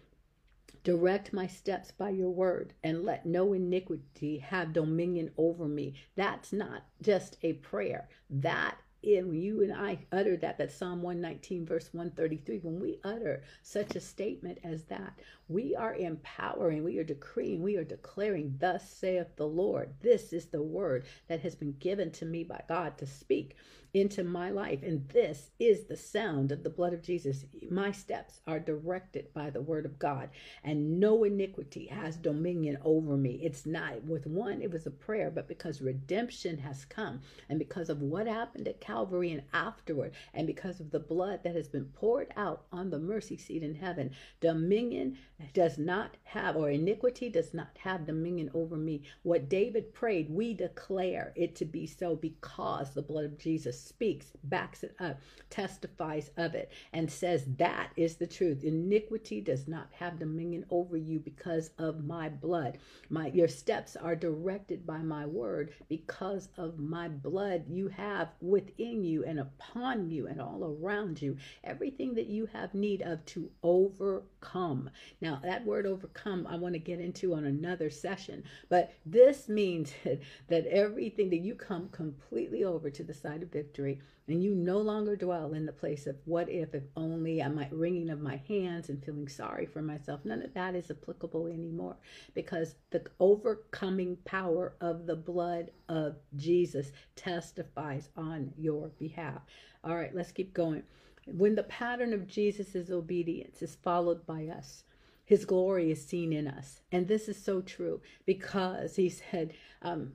Direct 0.84 1.32
my 1.32 1.46
steps 1.46 1.92
by 1.92 2.10
your 2.10 2.28
word, 2.28 2.74
and 2.82 3.04
let 3.04 3.24
no 3.24 3.54
iniquity 3.54 4.36
have 4.36 4.74
dominion 4.74 5.30
over 5.38 5.66
me. 5.66 5.94
That's 6.14 6.52
not 6.52 6.84
just 7.00 7.38
a 7.42 7.54
prayer. 7.54 8.06
That 8.28 8.76
when 9.04 9.34
you 9.34 9.62
and 9.62 9.72
I 9.72 9.98
utter 10.12 10.36
that, 10.38 10.58
that 10.58 10.72
Psalm 10.72 11.02
119, 11.02 11.66
verse 11.66 11.90
133, 11.92 12.58
when 12.58 12.80
we 12.80 12.98
utter 13.04 13.42
such 13.62 13.96
a 13.96 14.00
statement 14.00 14.58
as 14.64 14.84
that, 14.84 15.18
we 15.48 15.76
are 15.76 15.94
empowering, 15.94 16.84
we 16.84 16.98
are 16.98 17.04
decreeing, 17.04 17.62
we 17.62 17.76
are 17.76 17.84
declaring, 17.84 18.56
Thus 18.58 18.88
saith 18.88 19.36
the 19.36 19.46
Lord. 19.46 19.92
This 20.00 20.32
is 20.32 20.46
the 20.46 20.62
word 20.62 21.04
that 21.28 21.40
has 21.40 21.54
been 21.54 21.76
given 21.78 22.10
to 22.12 22.24
me 22.24 22.44
by 22.44 22.62
God 22.68 22.96
to 22.98 23.06
speak 23.06 23.56
into 23.94 24.24
my 24.24 24.50
life. 24.50 24.82
And 24.82 25.08
this 25.10 25.50
is 25.60 25.84
the 25.84 25.96
sound 25.96 26.50
of 26.50 26.64
the 26.64 26.70
blood 26.70 26.92
of 26.92 27.02
Jesus. 27.02 27.44
My 27.70 27.92
steps 27.92 28.40
are 28.46 28.58
directed 28.58 29.32
by 29.32 29.50
the 29.50 29.62
word 29.62 29.86
of 29.86 30.00
God, 30.00 30.30
and 30.64 30.98
no 30.98 31.22
iniquity 31.22 31.86
has 31.86 32.16
dominion 32.16 32.76
over 32.84 33.16
me. 33.16 33.40
It's 33.42 33.64
not 33.64 34.02
with 34.04 34.26
one, 34.26 34.60
it 34.60 34.72
was 34.72 34.86
a 34.86 34.90
prayer, 34.90 35.30
but 35.30 35.46
because 35.46 35.80
redemption 35.80 36.58
has 36.58 36.84
come, 36.84 37.20
and 37.48 37.58
because 37.58 37.88
of 37.88 38.02
what 38.02 38.26
happened 38.26 38.66
at 38.66 38.80
Calvary 38.80 39.30
and 39.30 39.42
afterward, 39.52 40.12
and 40.34 40.46
because 40.46 40.80
of 40.80 40.90
the 40.90 40.98
blood 40.98 41.40
that 41.44 41.54
has 41.54 41.68
been 41.68 41.84
poured 41.84 42.32
out 42.36 42.64
on 42.72 42.90
the 42.90 42.98
mercy 42.98 43.36
seat 43.36 43.62
in 43.62 43.76
heaven, 43.76 44.10
dominion 44.40 45.16
does 45.52 45.78
not 45.78 46.16
have, 46.24 46.56
or 46.56 46.68
iniquity 46.70 47.28
does 47.28 47.54
not 47.54 47.78
have 47.78 48.06
dominion 48.06 48.50
over 48.54 48.76
me. 48.76 49.02
What 49.22 49.48
David 49.48 49.94
prayed, 49.94 50.30
we 50.30 50.52
declare 50.54 51.32
it 51.36 51.54
to 51.56 51.64
be 51.64 51.86
so 51.86 52.16
because 52.16 52.92
the 52.92 53.02
blood 53.02 53.24
of 53.24 53.38
Jesus 53.38 53.83
speaks, 53.84 54.32
backs 54.44 54.82
it 54.82 54.94
up, 54.98 55.20
testifies 55.50 56.30
of 56.36 56.54
it, 56.54 56.72
and 56.92 57.10
says 57.10 57.44
that 57.58 57.90
is 57.96 58.16
the 58.16 58.26
truth. 58.26 58.64
Iniquity 58.64 59.40
does 59.40 59.68
not 59.68 59.88
have 59.92 60.18
dominion 60.18 60.64
over 60.70 60.96
you 60.96 61.18
because 61.18 61.70
of 61.78 62.04
my 62.04 62.28
blood. 62.28 62.78
My 63.10 63.28
your 63.28 63.48
steps 63.48 63.96
are 63.96 64.16
directed 64.16 64.86
by 64.86 64.98
my 64.98 65.26
word 65.26 65.72
because 65.88 66.48
of 66.56 66.78
my 66.78 67.08
blood 67.08 67.64
you 67.68 67.88
have 67.88 68.28
within 68.40 69.04
you 69.04 69.24
and 69.24 69.38
upon 69.38 70.10
you 70.10 70.26
and 70.26 70.40
all 70.40 70.64
around 70.64 71.20
you. 71.20 71.36
Everything 71.62 72.14
that 72.14 72.26
you 72.26 72.46
have 72.46 72.74
need 72.74 73.02
of 73.02 73.24
to 73.26 73.50
overcome. 73.62 74.90
Now, 75.20 75.40
that 75.42 75.64
word 75.64 75.86
overcome, 75.86 76.46
I 76.46 76.56
want 76.56 76.74
to 76.74 76.78
get 76.78 77.00
into 77.00 77.34
on 77.34 77.44
another 77.44 77.90
session, 77.90 78.44
but 78.68 78.92
this 79.04 79.48
means 79.48 79.92
that 80.48 80.66
everything 80.66 81.30
that 81.30 81.38
you 81.38 81.54
come 81.54 81.88
completely 81.90 82.64
over 82.64 82.90
to 82.90 83.02
the 83.02 83.14
side 83.14 83.42
of 83.42 83.50
victory 83.74 84.00
and 84.26 84.42
you 84.42 84.54
no 84.54 84.78
longer 84.78 85.16
dwell 85.16 85.52
in 85.52 85.66
the 85.66 85.72
place 85.72 86.06
of 86.06 86.16
what 86.24 86.48
if, 86.48 86.74
if 86.74 86.84
only, 86.96 87.42
I 87.42 87.48
might 87.48 87.72
wringing 87.72 88.08
of 88.08 88.22
my 88.22 88.40
hands 88.48 88.88
and 88.88 89.04
feeling 89.04 89.28
sorry 89.28 89.66
for 89.66 89.82
myself. 89.82 90.20
None 90.24 90.42
of 90.42 90.54
that 90.54 90.74
is 90.74 90.90
applicable 90.90 91.46
anymore 91.46 91.96
because 92.32 92.76
the 92.88 93.04
overcoming 93.20 94.16
power 94.24 94.76
of 94.80 95.04
the 95.04 95.16
blood 95.16 95.72
of 95.90 96.16
Jesus 96.36 96.90
testifies 97.16 98.08
on 98.16 98.52
your 98.56 98.92
behalf. 98.98 99.42
All 99.82 99.94
right, 99.94 100.14
let's 100.14 100.32
keep 100.32 100.54
going. 100.54 100.84
When 101.26 101.54
the 101.54 101.64
pattern 101.64 102.14
of 102.14 102.26
Jesus' 102.26 102.90
obedience 102.90 103.60
is 103.60 103.76
followed 103.82 104.24
by 104.24 104.46
us, 104.46 104.84
his 105.26 105.44
glory 105.44 105.90
is 105.90 106.02
seen 106.02 106.32
in 106.32 106.46
us. 106.46 106.80
And 106.92 107.08
this 107.08 107.28
is 107.28 107.42
so 107.42 107.60
true 107.60 108.00
because 108.24 108.96
he 108.96 109.10
said, 109.10 109.52
um, 109.82 110.12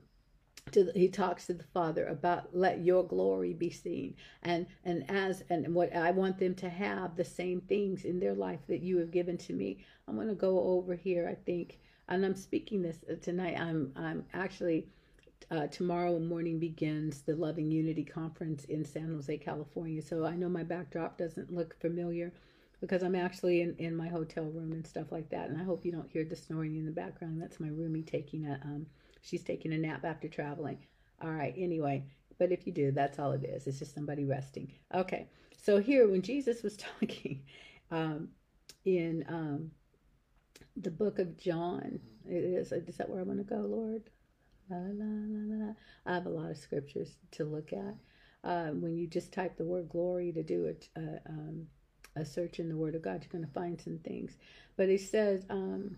the, 0.72 0.92
he 0.94 1.08
talks 1.08 1.46
to 1.46 1.54
the 1.54 1.64
father 1.64 2.06
about 2.06 2.54
let 2.56 2.84
your 2.84 3.04
glory 3.04 3.52
be 3.52 3.70
seen. 3.70 4.14
And 4.42 4.66
and 4.84 5.08
as 5.10 5.42
and 5.50 5.74
what 5.74 5.94
i 5.94 6.10
want 6.10 6.38
them 6.38 6.54
to 6.56 6.68
have 6.68 7.16
the 7.16 7.24
same 7.24 7.60
things 7.62 8.04
in 8.04 8.20
their 8.20 8.34
life 8.34 8.60
that 8.68 8.80
you 8.82 8.98
have 8.98 9.10
given 9.10 9.36
to 9.38 9.52
me. 9.52 9.84
I'm 10.08 10.16
going 10.16 10.28
to 10.28 10.34
go 10.34 10.60
over 10.60 10.94
here 10.94 11.28
i 11.28 11.34
think 11.34 11.78
and 12.08 12.24
i'm 12.24 12.36
speaking 12.36 12.82
this 12.82 12.98
uh, 13.10 13.14
tonight. 13.20 13.56
I'm 13.58 13.92
i'm 13.96 14.24
actually 14.32 14.86
uh, 15.50 15.66
tomorrow 15.68 16.18
morning 16.18 16.58
begins 16.58 17.22
the 17.22 17.34
loving 17.34 17.70
unity 17.70 18.04
conference 18.04 18.64
in 18.64 18.84
san 18.84 19.12
jose 19.12 19.36
california. 19.38 20.02
So 20.02 20.24
i 20.24 20.34
know 20.36 20.48
my 20.48 20.62
backdrop 20.64 21.18
doesn't 21.18 21.52
look 21.52 21.78
familiar 21.80 22.32
because 22.80 23.02
i'm 23.02 23.16
actually 23.16 23.60
in, 23.62 23.74
in 23.78 23.96
my 23.96 24.08
hotel 24.08 24.44
room 24.44 24.72
and 24.72 24.86
stuff 24.86 25.12
like 25.12 25.28
that. 25.30 25.48
And 25.48 25.60
i 25.60 25.64
hope 25.64 25.84
you 25.84 25.92
don't 25.92 26.10
hear 26.10 26.24
the 26.24 26.36
snoring 26.36 26.76
in 26.76 26.86
the 26.86 26.92
background. 26.92 27.40
That's 27.40 27.60
my 27.60 27.68
roomie 27.68 28.06
taking 28.06 28.46
a 28.46 28.60
um, 28.64 28.86
She's 29.22 29.42
taking 29.42 29.72
a 29.72 29.78
nap 29.78 30.04
after 30.04 30.28
traveling. 30.28 30.78
All 31.22 31.30
right, 31.30 31.54
anyway, 31.56 32.04
but 32.38 32.52
if 32.52 32.66
you 32.66 32.72
do, 32.72 32.90
that's 32.92 33.18
all 33.18 33.32
it 33.32 33.44
is. 33.44 33.66
It's 33.66 33.78
just 33.78 33.94
somebody 33.94 34.24
resting. 34.24 34.72
Okay, 34.94 35.28
so 35.56 35.78
here, 35.78 36.08
when 36.08 36.22
Jesus 36.22 36.62
was 36.62 36.76
talking 37.00 37.42
um, 37.90 38.28
in 38.84 39.24
um, 39.28 39.70
the 40.76 40.90
book 40.90 41.18
of 41.18 41.36
John, 41.36 42.00
is, 42.28 42.72
is 42.72 42.96
that 42.96 43.08
where 43.08 43.20
I 43.20 43.24
want 43.24 43.38
to 43.38 43.44
go, 43.44 43.60
Lord? 43.60 44.02
La, 44.70 44.78
la, 44.78 45.66
la. 45.66 45.72
I 46.06 46.14
have 46.14 46.26
a 46.26 46.30
lot 46.30 46.50
of 46.50 46.56
scriptures 46.56 47.16
to 47.32 47.44
look 47.44 47.72
at. 47.72 47.94
Uh, 48.42 48.70
when 48.70 48.96
you 48.96 49.06
just 49.06 49.32
type 49.32 49.56
the 49.56 49.64
word 49.64 49.88
glory 49.90 50.32
to 50.32 50.42
do 50.42 50.74
a, 50.96 51.00
um, 51.28 51.66
a 52.16 52.24
search 52.24 52.58
in 52.58 52.68
the 52.68 52.76
Word 52.76 52.94
of 52.94 53.02
God, 53.02 53.22
you're 53.22 53.32
going 53.32 53.46
to 53.46 53.52
find 53.52 53.80
some 53.80 53.98
things. 53.98 54.36
But 54.76 54.88
it 54.88 55.00
says, 55.00 55.44
um, 55.50 55.96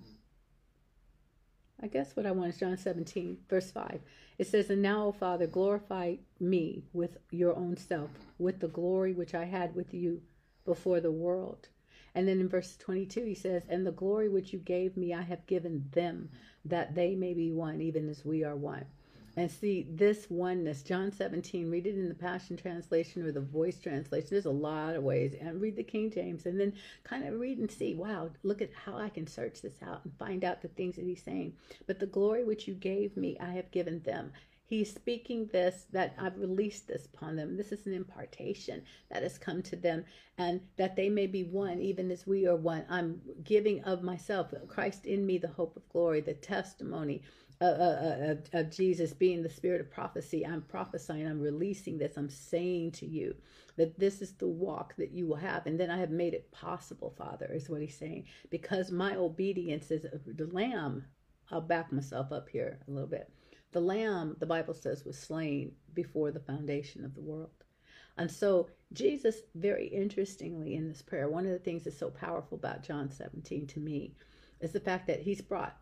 I 1.83 1.89
guess 1.89 2.15
what 2.15 2.27
I 2.27 2.31
want 2.31 2.51
is 2.51 2.61
John 2.61 2.77
17, 2.77 3.39
verse 3.49 3.73
5. 3.73 4.01
It 4.39 4.47
says, 4.47 4.71
And 4.71 4.83
now, 4.83 5.07
O 5.07 5.13
Father, 5.13 5.49
glorify 5.49 6.17
me 6.39 6.85
with 6.93 7.17
your 7.33 7.57
own 7.57 7.77
self, 7.77 8.11
with 8.39 8.61
the 8.61 8.69
glory 8.69 9.13
which 9.13 9.35
I 9.35 9.45
had 9.45 9.75
with 9.75 9.93
you 9.93 10.23
before 10.65 11.01
the 11.01 11.11
world. 11.11 11.69
And 12.15 12.29
then 12.29 12.41
in 12.41 12.49
verse 12.49 12.77
22, 12.77 13.25
he 13.25 13.35
says, 13.35 13.65
And 13.69 13.85
the 13.85 13.91
glory 13.91 14.29
which 14.29 14.53
you 14.53 14.61
gave 14.61 14.97
me, 14.97 15.13
I 15.13 15.23
have 15.23 15.47
given 15.47 15.89
them, 15.93 16.31
that 16.65 16.95
they 16.95 17.17
may 17.17 17.35
be 17.35 17.51
one, 17.51 17.81
even 17.81 18.09
as 18.09 18.25
we 18.25 18.45
are 18.45 18.57
one 18.57 18.85
and 19.37 19.51
see 19.51 19.87
this 19.91 20.27
oneness. 20.29 20.83
John 20.83 21.11
17, 21.11 21.71
read 21.71 21.87
it 21.87 21.95
in 21.95 22.09
the 22.09 22.15
Passion 22.15 22.57
Translation 22.57 23.25
or 23.25 23.33
the 23.33 23.41
Voice 23.41 23.79
Translation. 23.79 24.29
There's 24.31 24.45
a 24.45 24.51
lot 24.51 24.95
of 24.95 25.03
ways. 25.03 25.35
And 25.41 25.61
read 25.61 25.77
the 25.77 25.83
King 25.83 26.11
James 26.11 26.47
and 26.47 26.61
then 26.61 26.75
kind 27.05 27.27
of 27.27 27.41
read 27.41 27.59
and 27.59 27.71
see, 27.71 27.95
wow, 27.95 28.31
look 28.43 28.61
at 28.61 28.75
how 28.75 28.99
I 28.99 29.09
can 29.09 29.27
search 29.27 29.63
this 29.63 29.83
out 29.83 30.05
and 30.05 30.13
find 30.19 30.45
out 30.45 30.61
the 30.61 30.69
things 30.69 30.97
that 30.97 31.05
he's 31.05 31.23
saying. 31.23 31.55
But 31.87 31.99
the 31.99 32.07
glory 32.07 32.45
which 32.45 32.69
you 32.69 32.75
gave 32.75 33.17
me, 33.17 33.39
I 33.41 33.53
have 33.53 33.71
given 33.71 34.03
them. 34.03 34.33
He's 34.67 34.95
speaking 34.95 35.51
this, 35.53 35.85
that 35.93 36.15
I've 36.19 36.39
released 36.39 36.89
this 36.89 37.05
upon 37.05 37.37
them. 37.37 37.59
This 37.59 37.73
is 37.73 37.85
an 37.87 37.93
impartation 37.93 38.83
that 39.11 39.23
has 39.23 39.37
come 39.37 39.61
to 39.65 39.77
them, 39.77 40.07
and 40.39 40.63
that 40.79 40.97
they 40.97 41.11
may 41.11 41.27
be 41.27 41.45
one, 41.45 41.83
even 41.83 42.11
as 42.11 42.27
we 42.27 42.47
are 42.47 42.57
one. 42.57 42.87
I'm 42.89 43.21
giving 43.45 43.85
of 43.85 44.03
myself, 44.03 44.55
Christ 44.69 45.05
in 45.05 45.27
me, 45.27 45.37
the 45.37 45.49
hope 45.49 45.77
of 45.77 45.87
glory, 45.91 46.23
the 46.23 46.33
testimony 46.33 47.21
Uh, 47.63 47.65
uh, 47.65 47.69
uh, 47.69 48.33
of, 48.33 48.39
of 48.55 48.71
Jesus 48.73 49.13
being 49.13 49.41
the 49.41 49.49
spirit 49.49 49.81
of 49.81 49.89
prophecy. 49.89 50.45
I'm 50.45 50.63
prophesying, 50.63 51.29
I'm 51.29 51.39
releasing 51.39 51.97
this, 51.97 52.17
I'm 52.17 52.29
saying 52.29 52.91
to 52.93 53.07
you 53.07 53.37
that 53.77 53.97
this 54.01 54.21
is 54.21 54.33
the 54.33 54.49
walk 54.49 54.97
that 54.97 55.13
you 55.13 55.29
will 55.29 55.37
have. 55.37 55.65
And 55.67 55.79
then 55.79 55.89
I 55.89 55.99
have 55.99 56.11
made 56.11 56.35
it 56.35 56.51
possible, 56.51 57.15
Father, 57.17 57.49
is 57.53 57.71
what 57.71 57.81
he's 57.81 57.97
saying. 57.97 58.25
Because 58.51 58.91
my 58.91 59.15
obedience 59.15 59.93
is 59.93 60.05
the 60.27 60.47
lamb. 60.47 61.05
I'll 61.53 61.61
back 61.61 61.93
myself 61.93 62.33
up 62.33 62.49
here 62.49 62.81
a 62.89 62.91
little 62.91 63.09
bit. 63.09 63.31
The 63.71 63.81
lamb, 63.81 64.35
the 64.41 64.47
Bible 64.47 64.75
says, 64.75 65.05
was 65.05 65.17
slain 65.17 65.71
before 65.95 66.33
the 66.33 66.41
foundation 66.41 67.05
of 67.05 67.15
the 67.15 67.23
world. 67.23 67.63
And 68.19 68.29
so, 68.29 68.71
Jesus, 68.93 69.37
very 69.55 69.87
interestingly 69.87 70.75
in 70.75 70.89
this 70.89 71.01
prayer, 71.01 71.29
one 71.29 71.47
of 71.47 71.53
the 71.53 71.61
things 71.61 71.85
that's 71.85 71.97
so 71.97 72.11
powerful 72.11 72.59
about 72.59 72.83
John 72.83 73.09
17 73.09 73.69
to 73.69 73.79
me 73.79 74.17
is 74.61 74.73
the 74.73 74.81
fact 74.81 75.07
that 75.07 75.21
he's 75.21 75.41
brought 75.41 75.77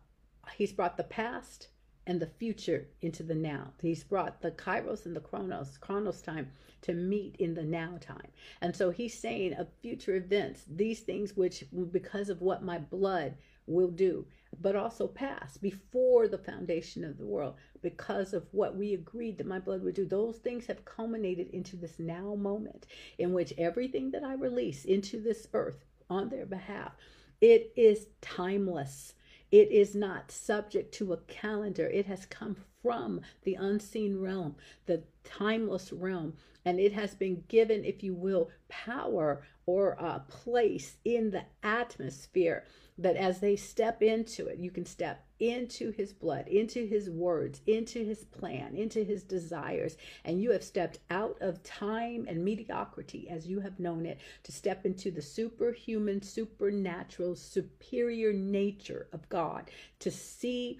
he's 0.55 0.73
brought 0.73 0.97
the 0.97 1.03
past 1.03 1.67
and 2.07 2.19
the 2.19 2.27
future 2.27 2.87
into 3.01 3.23
the 3.23 3.35
now. 3.35 3.73
He's 3.81 4.03
brought 4.03 4.41
the 4.41 4.51
kairos 4.51 5.05
and 5.05 5.15
the 5.15 5.19
chronos, 5.19 5.77
chronos 5.77 6.21
time 6.21 6.51
to 6.81 6.93
meet 6.93 7.35
in 7.37 7.53
the 7.53 7.63
now 7.63 7.97
time. 8.01 8.27
And 8.61 8.75
so 8.75 8.89
he's 8.89 9.17
saying 9.17 9.53
of 9.53 9.67
future 9.81 10.15
events, 10.15 10.63
these 10.67 11.01
things 11.01 11.35
which 11.35 11.63
because 11.91 12.29
of 12.29 12.41
what 12.41 12.63
my 12.63 12.79
blood 12.79 13.35
will 13.67 13.91
do, 13.91 14.25
but 14.59 14.75
also 14.75 15.07
past 15.07 15.61
before 15.61 16.27
the 16.27 16.37
foundation 16.37 17.03
of 17.03 17.17
the 17.17 17.25
world, 17.25 17.55
because 17.81 18.33
of 18.33 18.47
what 18.51 18.75
we 18.75 18.93
agreed 18.93 19.37
that 19.37 19.47
my 19.47 19.59
blood 19.59 19.83
would 19.83 19.95
do. 19.95 20.05
Those 20.05 20.37
things 20.37 20.65
have 20.65 20.83
culminated 20.85 21.49
into 21.51 21.75
this 21.75 21.99
now 21.99 22.35
moment 22.35 22.87
in 23.19 23.31
which 23.31 23.53
everything 23.57 24.11
that 24.11 24.23
I 24.23 24.33
release 24.33 24.85
into 24.85 25.21
this 25.21 25.47
earth 25.53 25.85
on 26.09 26.29
their 26.29 26.45
behalf, 26.45 26.93
it 27.39 27.71
is 27.75 28.07
timeless 28.21 29.13
it 29.51 29.71
is 29.71 29.95
not 29.95 30.31
subject 30.31 30.93
to 30.95 31.13
a 31.13 31.17
calendar. 31.17 31.87
It 31.87 32.05
has 32.05 32.25
come 32.25 32.57
from 32.81 33.21
the 33.43 33.55
unseen 33.55 34.19
realm, 34.19 34.55
the 34.85 35.03
timeless 35.23 35.93
realm, 35.93 36.33
and 36.65 36.79
it 36.79 36.93
has 36.93 37.15
been 37.15 37.43
given, 37.47 37.83
if 37.83 38.03
you 38.03 38.13
will, 38.13 38.49
power 38.69 39.43
or 39.65 39.91
a 39.99 40.23
place 40.27 40.97
in 41.05 41.31
the 41.31 41.43
atmosphere. 41.63 42.65
That 42.97 43.15
as 43.15 43.39
they 43.39 43.55
step 43.55 44.03
into 44.03 44.47
it, 44.47 44.59
you 44.59 44.69
can 44.69 44.85
step 44.85 45.25
into 45.39 45.91
his 45.91 46.13
blood, 46.13 46.47
into 46.47 46.85
his 46.85 47.09
words, 47.09 47.61
into 47.65 48.05
his 48.05 48.25
plan, 48.25 48.75
into 48.75 49.03
his 49.03 49.23
desires, 49.23 49.97
and 50.23 50.39
you 50.39 50.51
have 50.51 50.63
stepped 50.63 50.99
out 51.09 51.37
of 51.41 51.63
time 51.63 52.25
and 52.27 52.45
mediocrity 52.45 53.27
as 53.27 53.47
you 53.47 53.59
have 53.59 53.79
known 53.79 54.05
it 54.05 54.19
to 54.43 54.51
step 54.51 54.85
into 54.85 55.09
the 55.09 55.21
superhuman, 55.21 56.21
supernatural, 56.21 57.35
superior 57.35 58.33
nature 58.33 59.07
of 59.13 59.27
God, 59.29 59.71
to 59.99 60.11
see 60.11 60.79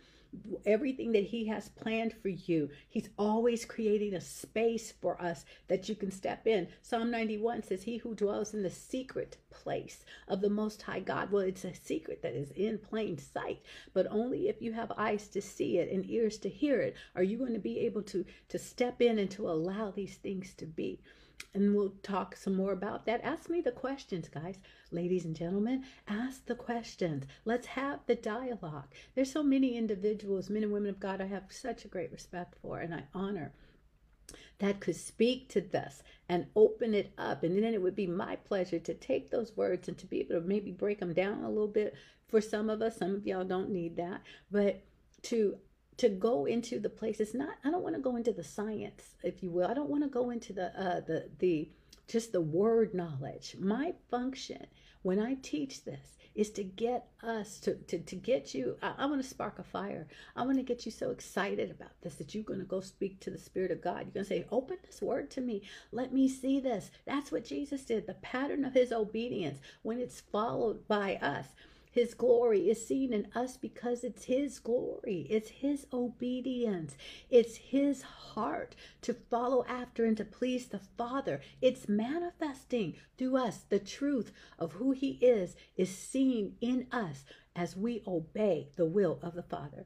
everything 0.65 1.12
that 1.12 1.26
he 1.26 1.48
has 1.48 1.70
planned 1.70 2.13
for 2.13 2.30
you. 2.30 2.70
He's 2.89 3.10
always 3.17 3.65
creating 3.65 4.13
a 4.13 4.22
space 4.22 4.91
for 4.91 5.22
us 5.22 5.46
that 5.67 5.89
you 5.89 5.96
can 5.96 6.12
step 6.12 6.48
in. 6.48 6.67
Psalm 6.82 7.12
91 7.12 7.63
says, 7.63 7.84
He 7.84 7.98
who 7.98 8.15
dwells 8.15 8.54
in 8.54 8.63
the 8.63 8.70
secret 8.70 9.38
place 9.50 10.06
of 10.28 10.41
the 10.41 10.50
Most 10.50 10.82
High 10.82 11.00
God. 11.00 11.32
Well, 11.32 11.44
it's 11.44 11.65
a 11.65 11.74
secret 11.74 12.22
that 12.22 12.36
is 12.36 12.52
in 12.52 12.78
plain 12.78 13.17
sight, 13.17 13.62
but 13.94 14.08
only 14.10 14.48
if 14.48 14.62
you 14.62 14.72
have 14.74 14.91
eyes 14.98 15.28
to 15.30 15.41
see 15.41 15.78
it 15.78 15.91
and 15.91 16.10
ears 16.10 16.38
to 16.39 16.50
hear 16.50 16.80
it 16.82 16.96
are 17.15 17.24
you 17.24 17.38
going 17.38 17.54
to 17.54 17.60
be 17.60 17.80
able 17.80 18.04
to, 18.04 18.26
to 18.50 18.60
step 18.60 19.02
in 19.02 19.20
and 19.20 19.30
to 19.32 19.50
allow 19.50 19.91
these 19.91 20.15
things 20.15 20.54
to 20.56 20.65
be 20.65 21.00
and 21.54 21.75
we'll 21.75 21.93
talk 22.04 22.36
some 22.36 22.56
more 22.56 22.71
about 22.71 23.06
that. 23.06 23.21
Ask 23.23 23.49
me 23.49 23.62
the 23.62 23.71
questions, 23.71 24.30
guys. 24.30 24.58
Ladies 24.91 25.25
and 25.25 25.36
gentlemen, 25.36 25.84
ask 26.08 26.45
the 26.45 26.56
questions. 26.56 27.25
Let's 27.45 27.67
have 27.67 27.99
the 28.06 28.15
dialogue. 28.15 28.88
There's 29.15 29.32
so 29.32 29.43
many 29.43 29.75
individuals, 29.77 30.49
men 30.49 30.63
and 30.63 30.71
women 30.71 30.89
of 30.89 30.99
God, 30.99 31.21
I 31.21 31.27
have 31.27 31.45
such 31.49 31.86
a 31.86 31.89
great 31.89 32.12
respect 32.12 32.56
for 32.62 32.80
and 32.80 32.93
I 32.93 33.04
honor 33.13 33.54
that 34.60 34.80
could 34.80 34.95
speak 34.95 35.49
to 35.49 35.60
this 35.60 36.04
and 36.30 36.45
open 36.56 36.93
it 36.93 37.12
up. 37.17 37.43
And 37.43 37.62
then 37.62 37.73
it 37.73 37.82
would 37.82 37.95
be 37.95 38.08
my 38.08 38.36
pleasure 38.36 38.80
to 38.80 38.93
take 38.93 39.30
those 39.30 39.58
words 39.58 39.88
and 39.88 39.97
to 39.97 40.06
be 40.06 40.19
able 40.19 40.39
to 40.39 40.41
maybe 40.41 40.71
break 40.71 40.99
them 40.99 41.13
down 41.13 41.43
a 41.43 41.49
little 41.49 41.67
bit 41.67 41.95
for 42.27 42.39
some 42.39 42.69
of 42.69 42.82
us. 42.82 42.97
Some 42.97 43.15
of 43.15 43.25
y'all 43.25 43.43
don't 43.43 43.71
need 43.71 43.97
that, 43.97 44.21
but 44.51 44.84
to 45.23 45.58
to 46.01 46.09
go 46.09 46.45
into 46.45 46.79
the 46.79 46.89
place 46.89 47.19
it's 47.19 47.35
not 47.35 47.57
i 47.63 47.69
don't 47.69 47.83
want 47.83 47.95
to 47.95 48.01
go 48.01 48.15
into 48.15 48.33
the 48.33 48.43
science 48.43 49.15
if 49.23 49.43
you 49.43 49.51
will 49.51 49.67
i 49.67 49.73
don't 49.73 49.89
want 49.89 50.03
to 50.03 50.09
go 50.09 50.31
into 50.31 50.51
the 50.51 50.67
uh 50.79 50.99
the 51.01 51.29
the 51.39 51.69
just 52.11 52.33
the 52.33 52.41
word 52.41 52.93
knowledge. 52.93 53.55
My 53.59 53.93
function 54.09 54.65
when 55.01 55.19
i 55.19 55.35
teach 55.41 55.85
this 55.85 56.17
is 56.35 56.49
to 56.51 56.63
get 56.63 57.07
us 57.23 57.59
to 57.59 57.75
to, 57.75 57.99
to 57.99 58.15
get 58.15 58.53
you 58.53 58.77
I, 58.81 58.93
I 58.97 59.05
want 59.05 59.21
to 59.21 59.27
spark 59.27 59.59
a 59.59 59.63
fire. 59.63 60.07
I 60.35 60.43
want 60.43 60.57
to 60.57 60.63
get 60.63 60.85
you 60.85 60.91
so 60.91 61.11
excited 61.11 61.71
about 61.71 61.91
this 62.01 62.15
that 62.15 62.35
you're 62.35 62.43
going 62.43 62.59
to 62.59 62.65
go 62.65 62.81
speak 62.81 63.19
to 63.21 63.29
the 63.29 63.37
spirit 63.37 63.71
of 63.71 63.81
god. 63.81 64.05
You're 64.05 64.13
going 64.13 64.25
to 64.25 64.29
say 64.29 64.45
open 64.51 64.77
this 64.85 65.01
word 65.01 65.31
to 65.31 65.41
me. 65.41 65.61
Let 65.91 66.13
me 66.13 66.27
see 66.27 66.59
this. 66.59 66.91
That's 67.05 67.31
what 67.31 67.45
jesus 67.45 67.83
did 67.83 68.07
the 68.07 68.15
pattern 68.15 68.65
of 68.65 68.73
his 68.73 68.91
obedience 68.91 69.59
when 69.83 69.99
it's 69.99 70.19
followed 70.19 70.87
by 70.87 71.15
us 71.17 71.47
his 71.91 72.13
glory 72.13 72.69
is 72.69 72.88
seen 72.88 73.12
in 73.12 73.27
us 73.36 73.58
because 73.58 74.06
it's 74.06 74.23
His 74.23 74.60
glory. 74.60 75.27
It's 75.30 75.49
His 75.49 75.86
obedience. 75.91 76.95
It's 77.30 77.58
His 77.58 78.01
heart 78.01 78.75
to 79.01 79.13
follow 79.13 79.65
after 79.67 80.06
and 80.06 80.15
to 80.15 80.23
please 80.23 80.67
the 80.67 80.80
Father. 80.80 81.41
It's 81.62 81.89
manifesting 81.89 82.95
through 83.17 83.36
us. 83.36 83.65
The 83.67 83.80
truth 83.80 84.32
of 84.58 84.73
who 84.73 84.91
He 84.91 85.19
is 85.21 85.58
is 85.75 85.95
seen 85.95 86.56
in 86.62 86.88
us 86.93 87.25
as 87.58 87.75
we 87.75 88.04
obey 88.08 88.69
the 88.77 88.86
will 88.86 89.19
of 89.21 89.36
the 89.36 89.43
Father. 89.43 89.86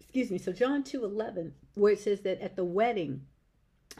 Excuse 0.00 0.30
me. 0.30 0.38
So 0.38 0.52
John 0.52 0.84
2 0.84 1.04
11, 1.04 1.52
where 1.74 1.94
it 1.94 2.00
says 2.00 2.20
that 2.20 2.40
at 2.40 2.54
the 2.54 2.64
wedding, 2.64 3.22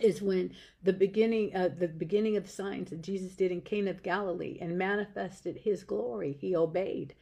is 0.00 0.20
when 0.20 0.52
the 0.82 0.92
beginning 0.92 1.54
uh, 1.54 1.68
the 1.68 1.88
beginning 1.88 2.36
of 2.36 2.50
signs 2.50 2.90
that 2.90 3.02
Jesus 3.02 3.36
did 3.36 3.52
in 3.52 3.60
Cana 3.60 3.90
of 3.90 4.02
Galilee 4.02 4.58
and 4.60 4.78
manifested 4.78 5.58
his 5.58 5.84
glory 5.84 6.36
he 6.40 6.56
obeyed. 6.56 7.14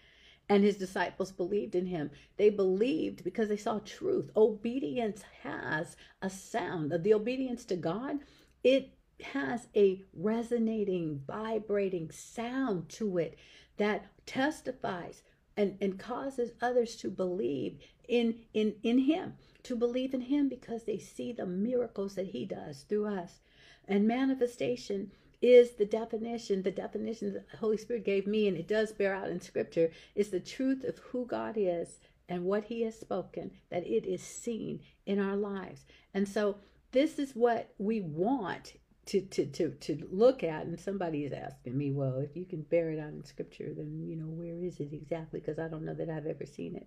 And 0.48 0.64
his 0.64 0.76
disciples 0.76 1.32
believed 1.32 1.74
in 1.74 1.86
him. 1.86 2.10
They 2.36 2.50
believed 2.50 3.24
because 3.24 3.48
they 3.48 3.56
saw 3.56 3.78
truth. 3.78 4.30
Obedience 4.36 5.22
has 5.44 5.96
a 6.20 6.28
sound. 6.28 6.92
The 6.92 7.14
obedience 7.14 7.64
to 7.66 7.76
God 7.76 8.18
it 8.64 8.94
has 9.22 9.68
a 9.76 10.02
resonating 10.14 11.22
vibrating 11.26 12.10
sound 12.10 12.88
to 12.88 13.18
it 13.18 13.38
that 13.76 14.06
testifies 14.26 15.22
and, 15.56 15.76
and 15.80 15.98
causes 15.98 16.50
others 16.60 16.96
to 16.96 17.08
believe 17.08 17.78
in 18.08 18.40
in 18.52 18.74
in 18.82 18.98
him 18.98 19.34
to 19.64 19.76
believe 19.76 20.14
in 20.14 20.22
him 20.22 20.48
because 20.48 20.84
they 20.84 20.98
see 20.98 21.32
the 21.32 21.46
miracles 21.46 22.14
that 22.14 22.28
he 22.28 22.44
does 22.44 22.82
through 22.82 23.06
us. 23.06 23.40
And 23.86 24.06
manifestation 24.06 25.12
is 25.40 25.72
the 25.72 25.84
definition, 25.84 26.62
the 26.62 26.70
definition 26.70 27.32
the 27.32 27.56
Holy 27.58 27.76
Spirit 27.76 28.04
gave 28.04 28.26
me, 28.26 28.46
and 28.46 28.56
it 28.56 28.68
does 28.68 28.92
bear 28.92 29.14
out 29.14 29.28
in 29.28 29.40
Scripture, 29.40 29.90
is 30.14 30.30
the 30.30 30.40
truth 30.40 30.84
of 30.84 30.98
who 30.98 31.26
God 31.26 31.54
is 31.56 31.98
and 32.28 32.44
what 32.44 32.64
He 32.64 32.82
has 32.82 32.98
spoken, 32.98 33.50
that 33.70 33.84
it 33.86 34.06
is 34.06 34.22
seen 34.22 34.80
in 35.04 35.18
our 35.18 35.36
lives. 35.36 35.84
And 36.14 36.28
so, 36.28 36.56
this 36.92 37.18
is 37.18 37.32
what 37.32 37.72
we 37.78 38.02
want 38.02 38.74
to, 39.06 39.20
to, 39.22 39.46
to, 39.46 39.70
to 39.70 40.08
look 40.12 40.44
at. 40.44 40.66
And 40.66 40.78
somebody 40.78 41.24
is 41.24 41.32
asking 41.32 41.76
me, 41.76 41.90
well, 41.90 42.18
if 42.18 42.36
you 42.36 42.44
can 42.44 42.62
bear 42.62 42.90
it 42.90 43.00
out 43.00 43.08
in 43.08 43.24
Scripture, 43.24 43.72
then, 43.74 44.06
you 44.06 44.14
know, 44.14 44.26
where 44.26 44.62
is 44.62 44.78
it 44.78 44.92
exactly? 44.92 45.40
Because 45.40 45.58
I 45.58 45.68
don't 45.68 45.84
know 45.84 45.94
that 45.94 46.10
I've 46.10 46.26
ever 46.26 46.46
seen 46.46 46.76
it. 46.76 46.86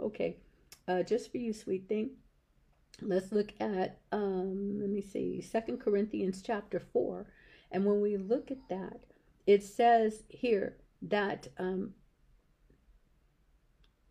Okay 0.00 0.36
uh, 0.88 1.02
just 1.02 1.30
for 1.30 1.38
you, 1.38 1.52
sweet 1.52 1.88
thing. 1.88 2.10
Let's 3.00 3.32
look 3.32 3.52
at, 3.60 3.98
um, 4.12 4.80
let 4.80 4.90
me 4.90 5.00
see, 5.00 5.40
Second 5.40 5.80
Corinthians 5.80 6.42
chapter 6.44 6.80
4. 6.80 7.26
And 7.70 7.84
when 7.84 8.00
we 8.00 8.16
look 8.16 8.50
at 8.50 8.68
that, 8.68 9.00
it 9.46 9.62
says 9.64 10.22
here 10.28 10.76
that 11.00 11.48
um, 11.58 11.94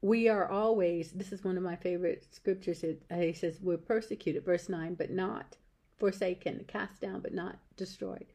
we 0.02 0.28
are 0.28 0.50
always, 0.50 1.12
this 1.12 1.32
is 1.32 1.44
one 1.44 1.58
of 1.58 1.64
my 1.64 1.76
favorite 1.76 2.26
scriptures. 2.32 2.84
It, 2.84 3.04
uh, 3.12 3.18
he 3.18 3.34
says, 3.34 3.60
we're 3.62 3.78
persecuted, 3.78 4.44
verse 4.44 4.68
9, 4.68 4.96
but 4.96 5.12
not 5.12 5.58
forsaken, 5.98 6.66
cast 6.68 7.00
down, 7.00 7.22
but 7.22 7.34
not 7.34 7.60
destroyed. 7.78 8.26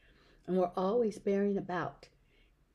And 0.46 0.56
we're 0.56 0.70
always 0.76 1.18
bearing 1.18 1.58
about 1.58 2.08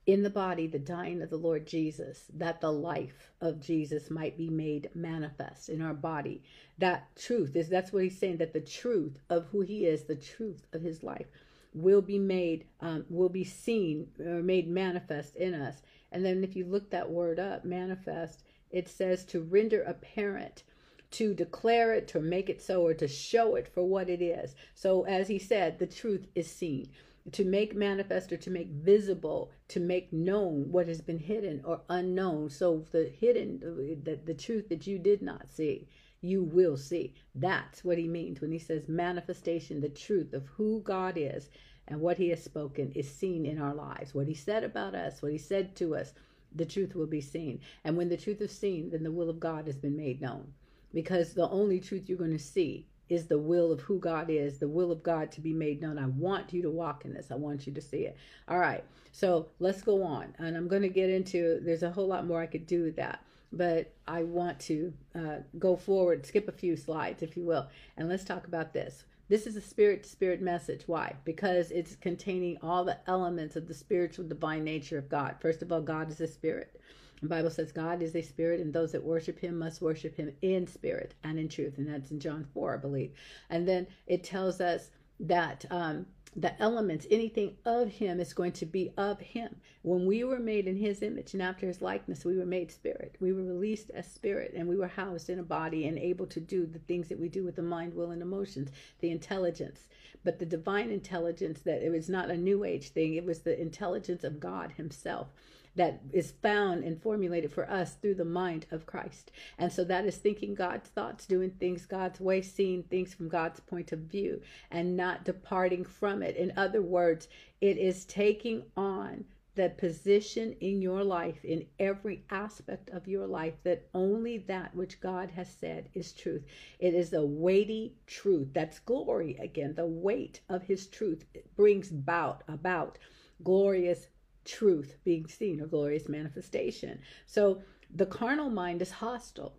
in 0.06 0.24
the 0.24 0.30
body 0.30 0.68
the 0.68 0.80
dying 0.80 1.22
of 1.22 1.30
the 1.30 1.38
Lord 1.38 1.68
Jesus, 1.68 2.26
that 2.34 2.60
the 2.60 2.72
life 2.72 3.32
of 3.40 3.62
Jesus 3.62 4.10
might 4.10 4.38
be 4.38 4.50
made 4.50 4.90
manifest 4.96 5.70
in 5.70 5.82
our 5.82 5.94
body. 5.94 6.42
That 6.78 7.16
truth 7.16 7.56
is 7.56 7.70
that's 7.70 7.94
what 7.94 8.04
he's 8.04 8.18
saying, 8.18 8.38
that 8.38 8.54
the 8.54 8.62
truth 8.62 9.20
of 9.30 9.46
who 9.48 9.62
he 9.62 9.86
is, 9.86 10.04
the 10.04 10.16
truth 10.16 10.66
of 10.74 10.82
his 10.82 11.04
life, 11.04 11.28
will 11.74 12.02
be 12.02 12.20
made, 12.20 12.66
um, 12.82 13.06
will 13.10 13.30
be 13.30 13.44
seen 13.44 14.08
or 14.20 14.42
made 14.42 14.68
manifest 14.68 15.36
in 15.36 15.54
us. 15.54 15.82
And 16.12 16.26
then 16.26 16.44
if 16.44 16.56
you 16.56 16.66
look 16.66 16.90
that 16.90 17.10
word 17.10 17.40
up, 17.40 17.64
manifest, 17.64 18.44
it 18.72 18.90
says 18.90 19.24
to 19.26 19.42
render 19.42 19.82
apparent 19.84 20.64
to 21.12 21.34
declare 21.34 21.94
it, 21.94 22.08
to 22.08 22.22
make 22.22 22.50
it 22.50 22.62
so, 22.62 22.86
or 22.86 22.94
to 22.94 23.08
show 23.08 23.56
it 23.56 23.68
for 23.68 23.84
what 23.84 24.10
it 24.10 24.22
is. 24.22 24.56
So, 24.74 25.04
as 25.04 25.28
he 25.28 25.40
said, 25.40 25.78
the 25.78 25.86
truth 25.86 26.26
is 26.36 26.50
seen 26.50 26.90
to 27.32 27.46
make 27.46 27.76
manifest 27.76 28.32
or 28.32 28.38
to 28.38 28.50
make 28.50 28.70
visible, 28.70 29.52
to 29.68 29.80
make 29.80 30.12
known 30.12 30.72
what 30.72 30.88
has 30.88 31.02
been 31.02 31.20
hidden 31.20 31.62
or 31.64 31.82
unknown. 31.90 32.50
So 32.50 32.86
the 32.92 33.12
hidden, 33.20 33.60
the, 34.04 34.20
the 34.26 34.34
truth 34.34 34.70
that 34.70 34.88
you 34.88 34.98
did 34.98 35.22
not 35.22 35.50
see, 35.50 35.88
you 36.22 36.44
will 36.44 36.78
see. 36.78 37.14
That's 37.36 37.84
what 37.84 37.98
he 37.98 38.08
means 38.08 38.42
when 38.42 38.52
he 38.52 38.60
says 38.60 38.88
manifestation, 38.88 39.82
the 39.82 39.90
truth 39.90 40.34
of 40.34 40.48
who 40.48 40.82
God 40.82 41.16
is 41.18 41.50
and 41.88 42.00
what 42.00 42.18
he 42.18 42.30
has 42.30 42.44
spoken 42.44 42.92
is 42.94 43.14
seen 43.14 43.46
in 43.46 43.60
our 43.60 43.74
lives. 43.74 44.14
What 44.14 44.28
he 44.28 44.34
said 44.34 44.64
about 44.64 44.96
us, 44.96 45.22
what 45.22 45.32
he 45.32 45.38
said 45.38 45.76
to 45.78 45.96
us, 45.96 46.14
the 46.54 46.66
truth 46.66 46.96
will 46.96 47.08
be 47.08 47.22
seen. 47.22 47.62
And 47.84 47.98
when 47.98 48.10
the 48.10 48.18
truth 48.18 48.42
is 48.42 48.52
seen, 48.52 48.90
then 48.90 49.04
the 49.04 49.12
will 49.12 49.30
of 49.30 49.40
God 49.40 49.68
has 49.68 49.78
been 49.78 49.96
made 49.96 50.22
known. 50.22 50.54
Because 50.94 51.34
the 51.34 51.50
only 51.50 51.80
truth 51.80 52.10
you're 52.10 52.18
going 52.18 52.32
to 52.32 52.40
see 52.40 52.88
is 53.12 53.26
the 53.26 53.38
will 53.38 53.74
of 53.74 53.82
who 53.82 54.00
God 54.00 54.30
is, 54.30 54.58
the 54.58 54.70
will 54.70 54.90
of 54.90 55.04
God 55.04 55.34
to 55.34 55.42
be 55.42 55.52
made 55.52 55.82
known. 55.82 56.00
I 56.00 56.06
want 56.06 56.54
you 56.54 56.62
to 56.62 56.70
walk 56.70 57.04
in 57.04 57.14
this. 57.14 57.30
I 57.30 57.36
want 57.36 57.68
you 57.68 57.74
to 57.74 57.82
see 57.82 58.06
it. 58.06 58.16
All 58.48 58.58
right. 58.58 58.86
So 59.12 59.48
let's 59.60 59.82
go 59.82 60.02
on. 60.02 60.34
And 60.40 60.56
I'm 60.56 60.70
going 60.70 60.82
to 60.84 60.88
get 60.88 61.10
into, 61.10 61.60
there's 61.62 61.84
a 61.84 61.92
whole 61.92 62.08
lot 62.08 62.26
more 62.26 62.42
I 62.42 62.46
could 62.46 62.66
do 62.66 62.84
with 62.84 62.96
that. 62.96 63.26
But 63.52 63.94
I 64.08 64.24
want 64.24 64.62
to 64.62 64.94
uh, 65.14 65.36
go 65.60 65.76
forward, 65.76 66.26
skip 66.26 66.48
a 66.48 66.54
few 66.54 66.78
slides, 66.78 67.22
if 67.22 67.36
you 67.36 67.44
will, 67.44 67.68
and 67.98 68.08
let's 68.08 68.24
talk 68.24 68.48
about 68.48 68.72
this. 68.72 69.04
This 69.28 69.46
is 69.46 69.58
a 69.58 69.62
spirit 69.62 70.04
to 70.04 70.10
spirit 70.10 70.42
message. 70.42 70.84
Why? 70.86 71.14
Because 71.26 71.70
it's 71.72 71.98
containing 71.98 72.60
all 72.62 72.86
the 72.86 72.98
elements 73.08 73.58
of 73.58 73.68
the 73.68 73.74
spiritual 73.74 74.26
divine 74.26 74.64
nature 74.64 74.98
of 74.98 75.10
God. 75.10 75.36
First 75.42 75.62
of 75.62 75.70
all, 75.70 75.82
God 75.82 76.10
is 76.10 76.22
a 76.22 76.28
spirit. 76.28 76.80
The 77.22 77.30
Bible 77.30 77.52
says 77.52 77.72
God 77.72 78.02
is 78.02 78.16
a 78.16 78.22
spirit, 78.22 78.60
and 78.60 78.74
those 78.74 78.92
that 78.94 79.04
worship 79.04 79.40
him 79.40 79.60
must 79.60 79.82
worship 79.82 80.16
him 80.16 80.32
in 80.42 80.66
spirit 80.66 81.14
and 81.24 81.38
in 81.38 81.50
truth. 81.50 81.78
And 81.78 81.88
that's 81.88 82.12
in 82.12 82.20
John 82.20 82.48
4, 82.54 82.74
I 82.74 82.78
believe. 82.78 83.14
And 83.50 83.68
then 83.68 83.88
it 84.08 84.24
tells 84.24 84.60
us 84.60 84.90
that 85.20 85.66
um, 85.70 86.08
the 86.36 86.60
elements, 86.62 87.06
anything 87.12 87.58
of 87.66 87.90
him 87.90 88.20
is 88.20 88.34
going 88.34 88.54
to 88.54 88.66
be 88.66 88.92
of 88.98 89.20
him. 89.20 89.58
When 89.82 90.06
we 90.06 90.24
were 90.24 90.40
made 90.40 90.66
in 90.66 90.78
his 90.78 91.02
image 91.02 91.34
and 91.34 91.44
after 91.44 91.68
his 91.68 91.82
likeness, 91.82 92.24
we 92.24 92.38
were 92.38 92.46
made 92.46 92.72
spirit. 92.72 93.18
We 93.20 93.34
were 93.34 93.44
released 93.44 93.92
as 93.92 94.10
spirit 94.10 94.54
and 94.56 94.68
we 94.68 94.78
were 94.78 94.88
housed 94.88 95.30
in 95.30 95.40
a 95.40 95.44
body 95.44 95.88
and 95.88 96.00
able 96.00 96.26
to 96.28 96.40
do 96.40 96.66
the 96.66 96.80
things 96.80 97.10
that 97.10 97.20
we 97.20 97.28
do 97.28 97.44
with 97.44 97.58
the 97.58 97.62
mind, 97.62 97.94
will, 97.94 98.12
and 98.12 98.22
emotions, 98.22 98.72
the 99.00 99.12
intelligence. 99.12 99.90
But 100.24 100.40
the 100.40 100.46
divine 100.46 100.90
intelligence 100.90 101.62
that 101.62 101.86
it 101.86 101.92
was 101.92 102.08
not 102.08 102.32
a 102.32 102.38
new 102.38 102.64
age 102.64 102.90
thing, 102.90 103.16
it 103.16 103.26
was 103.26 103.42
the 103.42 103.60
intelligence 103.60 104.24
of 104.24 104.40
God 104.40 104.72
himself 104.72 105.28
that 105.76 106.02
is 106.12 106.32
found 106.42 106.84
and 106.84 107.02
formulated 107.02 107.52
for 107.52 107.70
us 107.70 107.96
through 107.96 108.16
the 108.16 108.26
mind 108.26 108.66
of 108.72 108.86
Christ. 108.86 109.32
And 109.58 109.72
so 109.72 109.84
that 109.86 110.06
is 110.06 110.18
thinking 110.18 110.54
God's 110.54 110.90
thoughts, 110.90 111.26
doing 111.26 111.52
things 111.52 111.86
God's 111.86 112.20
way, 112.20 112.42
seeing 112.42 112.84
things 112.84 113.14
from 113.14 113.30
God's 113.30 113.60
point 113.60 113.92
of 113.92 114.00
view, 114.00 114.42
and 114.70 114.98
not 114.98 115.24
departing 115.24 115.86
from 115.86 116.22
it. 116.22 116.36
In 116.36 116.54
other 116.58 116.82
words, 116.82 117.28
it 117.62 117.78
is 117.78 118.06
taking 118.06 118.64
on 118.76 119.26
the 119.56 119.70
position 119.70 120.56
in 120.62 120.82
your 120.82 121.04
life, 121.04 121.44
in 121.44 121.66
every 121.78 122.24
aspect 122.30 122.90
of 122.92 123.08
your 123.08 123.28
life, 123.28 123.54
that 123.64 123.88
only 123.94 124.38
that 124.38 124.74
which 124.74 125.02
God 125.02 125.30
has 125.32 125.50
said 125.50 125.90
is 125.94 126.14
truth. 126.14 126.46
It 126.80 126.94
is 126.94 127.12
a 127.12 127.26
weighty 127.26 127.96
truth. 128.08 128.48
That's 128.54 128.80
glory 128.80 129.38
again. 129.42 129.76
The 129.76 129.86
weight 129.86 130.40
of 130.48 130.64
his 130.64 130.88
truth 130.88 131.26
brings 131.58 131.92
about 131.92 132.44
about 132.48 132.98
glorious 133.44 134.08
truth 134.46 134.98
being 135.04 135.28
seen 135.28 135.62
or 135.62 135.68
glorious 135.68 136.10
manifestation. 136.10 137.00
So 137.26 137.62
the 137.94 138.06
carnal 138.06 138.50
mind 138.50 138.82
is 138.82 138.92
hostile 138.92 139.54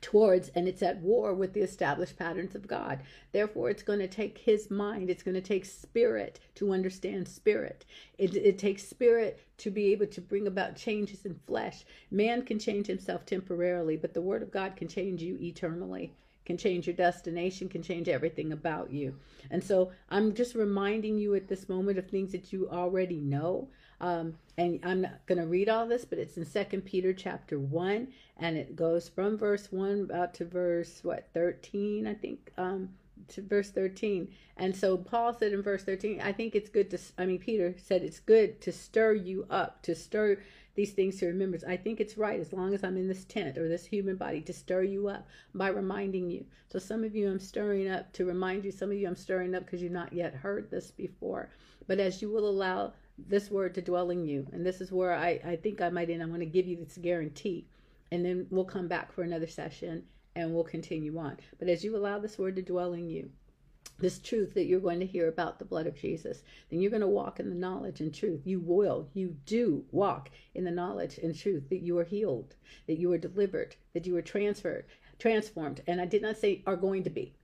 towards 0.00 0.48
and 0.50 0.68
it's 0.68 0.82
at 0.82 1.00
war 1.00 1.34
with 1.34 1.52
the 1.52 1.60
established 1.60 2.18
patterns 2.18 2.54
of 2.54 2.66
God. 2.66 3.00
Therefore, 3.32 3.70
it's 3.70 3.82
going 3.82 4.00
to 4.00 4.08
take 4.08 4.38
his 4.38 4.70
mind, 4.70 5.08
it's 5.08 5.22
going 5.22 5.34
to 5.34 5.40
take 5.40 5.64
spirit 5.64 6.40
to 6.56 6.72
understand 6.72 7.28
spirit. 7.28 7.84
It, 8.18 8.36
it 8.36 8.58
takes 8.58 8.86
spirit 8.86 9.40
to 9.58 9.70
be 9.70 9.92
able 9.92 10.06
to 10.08 10.20
bring 10.20 10.46
about 10.46 10.76
changes 10.76 11.24
in 11.24 11.38
flesh. 11.46 11.84
Man 12.10 12.42
can 12.42 12.58
change 12.58 12.86
himself 12.86 13.24
temporarily, 13.24 13.96
but 13.96 14.14
the 14.14 14.20
word 14.20 14.42
of 14.42 14.50
God 14.50 14.76
can 14.76 14.88
change 14.88 15.22
you 15.22 15.38
eternally 15.40 16.12
can 16.44 16.56
change 16.58 16.86
your 16.86 16.96
destination, 16.96 17.68
can 17.68 17.82
change 17.82 18.08
everything 18.08 18.52
about 18.52 18.92
you. 18.92 19.14
And 19.50 19.62
so 19.62 19.92
I'm 20.10 20.34
just 20.34 20.54
reminding 20.54 21.18
you 21.18 21.34
at 21.34 21.48
this 21.48 21.68
moment 21.68 21.98
of 21.98 22.08
things 22.08 22.32
that 22.32 22.52
you 22.52 22.68
already 22.68 23.20
know. 23.20 23.68
Um, 24.00 24.34
and 24.58 24.80
I'm 24.82 25.02
not 25.02 25.26
going 25.26 25.38
to 25.38 25.46
read 25.46 25.68
all 25.68 25.86
this, 25.86 26.04
but 26.04 26.18
it's 26.18 26.36
in 26.36 26.44
Second 26.44 26.82
Peter 26.82 27.12
chapter 27.12 27.58
one, 27.58 28.08
and 28.36 28.56
it 28.56 28.76
goes 28.76 29.08
from 29.08 29.38
verse 29.38 29.68
one 29.70 30.02
about 30.02 30.34
to 30.34 30.44
verse 30.44 31.00
what 31.02 31.28
thirteen, 31.32 32.06
I 32.06 32.14
think, 32.14 32.52
um, 32.58 32.90
to 33.28 33.42
verse 33.42 33.70
thirteen. 33.70 34.28
And 34.56 34.76
so 34.76 34.96
Paul 34.96 35.34
said 35.34 35.52
in 35.52 35.62
verse 35.62 35.84
thirteen, 35.84 36.20
I 36.20 36.32
think 36.32 36.54
it's 36.54 36.68
good 36.68 36.90
to. 36.90 36.98
I 37.18 37.26
mean, 37.26 37.38
Peter 37.38 37.74
said 37.78 38.02
it's 38.02 38.20
good 38.20 38.60
to 38.62 38.72
stir 38.72 39.14
you 39.14 39.46
up, 39.50 39.82
to 39.82 39.94
stir 39.94 40.38
these 40.74 40.92
things 40.92 41.18
to 41.20 41.26
remembrance. 41.26 41.64
I 41.64 41.76
think 41.76 42.00
it's 42.00 42.18
right 42.18 42.40
as 42.40 42.52
long 42.52 42.74
as 42.74 42.82
I'm 42.82 42.96
in 42.96 43.06
this 43.06 43.24
tent 43.24 43.56
or 43.58 43.68
this 43.68 43.86
human 43.86 44.16
body 44.16 44.40
to 44.40 44.52
stir 44.52 44.82
you 44.82 45.06
up 45.06 45.28
by 45.54 45.68
reminding 45.68 46.30
you. 46.30 46.44
So 46.68 46.80
some 46.80 47.04
of 47.04 47.14
you 47.14 47.30
I'm 47.30 47.38
stirring 47.38 47.88
up 47.88 48.12
to 48.14 48.24
remind 48.24 48.64
you. 48.64 48.72
Some 48.72 48.90
of 48.90 48.96
you 48.96 49.06
I'm 49.06 49.14
stirring 49.14 49.54
up 49.54 49.64
because 49.64 49.82
you've 49.82 49.92
not 49.92 50.12
yet 50.12 50.34
heard 50.34 50.70
this 50.70 50.90
before. 50.90 51.48
But 51.86 52.00
as 52.00 52.20
you 52.20 52.28
will 52.28 52.48
allow 52.48 52.92
this 53.18 53.50
word 53.50 53.74
to 53.74 53.82
dwell 53.82 54.10
in 54.10 54.24
you. 54.24 54.46
And 54.52 54.64
this 54.64 54.80
is 54.80 54.92
where 54.92 55.14
I, 55.14 55.40
I 55.44 55.56
think 55.56 55.80
I 55.80 55.88
might 55.88 56.10
end. 56.10 56.22
I'm 56.22 56.28
going 56.28 56.40
to 56.40 56.46
give 56.46 56.66
you 56.66 56.76
this 56.76 56.98
guarantee. 57.00 57.66
And 58.10 58.24
then 58.24 58.46
we'll 58.50 58.64
come 58.64 58.88
back 58.88 59.12
for 59.12 59.22
another 59.22 59.46
session 59.46 60.04
and 60.36 60.52
we'll 60.52 60.64
continue 60.64 61.16
on. 61.18 61.38
But 61.58 61.68
as 61.68 61.84
you 61.84 61.96
allow 61.96 62.18
this 62.18 62.38
word 62.38 62.56
to 62.56 62.62
dwell 62.62 62.92
in 62.92 63.08
you, 63.08 63.30
this 63.98 64.18
truth 64.18 64.54
that 64.54 64.64
you're 64.64 64.80
going 64.80 64.98
to 64.98 65.06
hear 65.06 65.28
about 65.28 65.58
the 65.58 65.64
blood 65.64 65.86
of 65.86 65.96
Jesus, 65.96 66.42
then 66.68 66.80
you're 66.80 66.90
going 66.90 67.00
to 67.00 67.06
walk 67.06 67.38
in 67.38 67.48
the 67.48 67.54
knowledge 67.54 68.00
and 68.00 68.12
truth. 68.12 68.40
You 68.44 68.58
will, 68.58 69.08
you 69.14 69.36
do 69.46 69.84
walk 69.92 70.30
in 70.54 70.64
the 70.64 70.70
knowledge 70.70 71.18
and 71.18 71.36
truth 71.36 71.68
that 71.68 71.82
you 71.82 71.96
are 71.98 72.04
healed, 72.04 72.56
that 72.86 72.98
you 72.98 73.12
are 73.12 73.18
delivered, 73.18 73.76
that 73.92 74.06
you 74.06 74.16
are 74.16 74.22
transferred, 74.22 74.86
transformed. 75.18 75.82
And 75.86 76.00
I 76.00 76.06
did 76.06 76.22
not 76.22 76.38
say 76.38 76.62
are 76.66 76.76
going 76.76 77.04
to 77.04 77.10
be. 77.10 77.34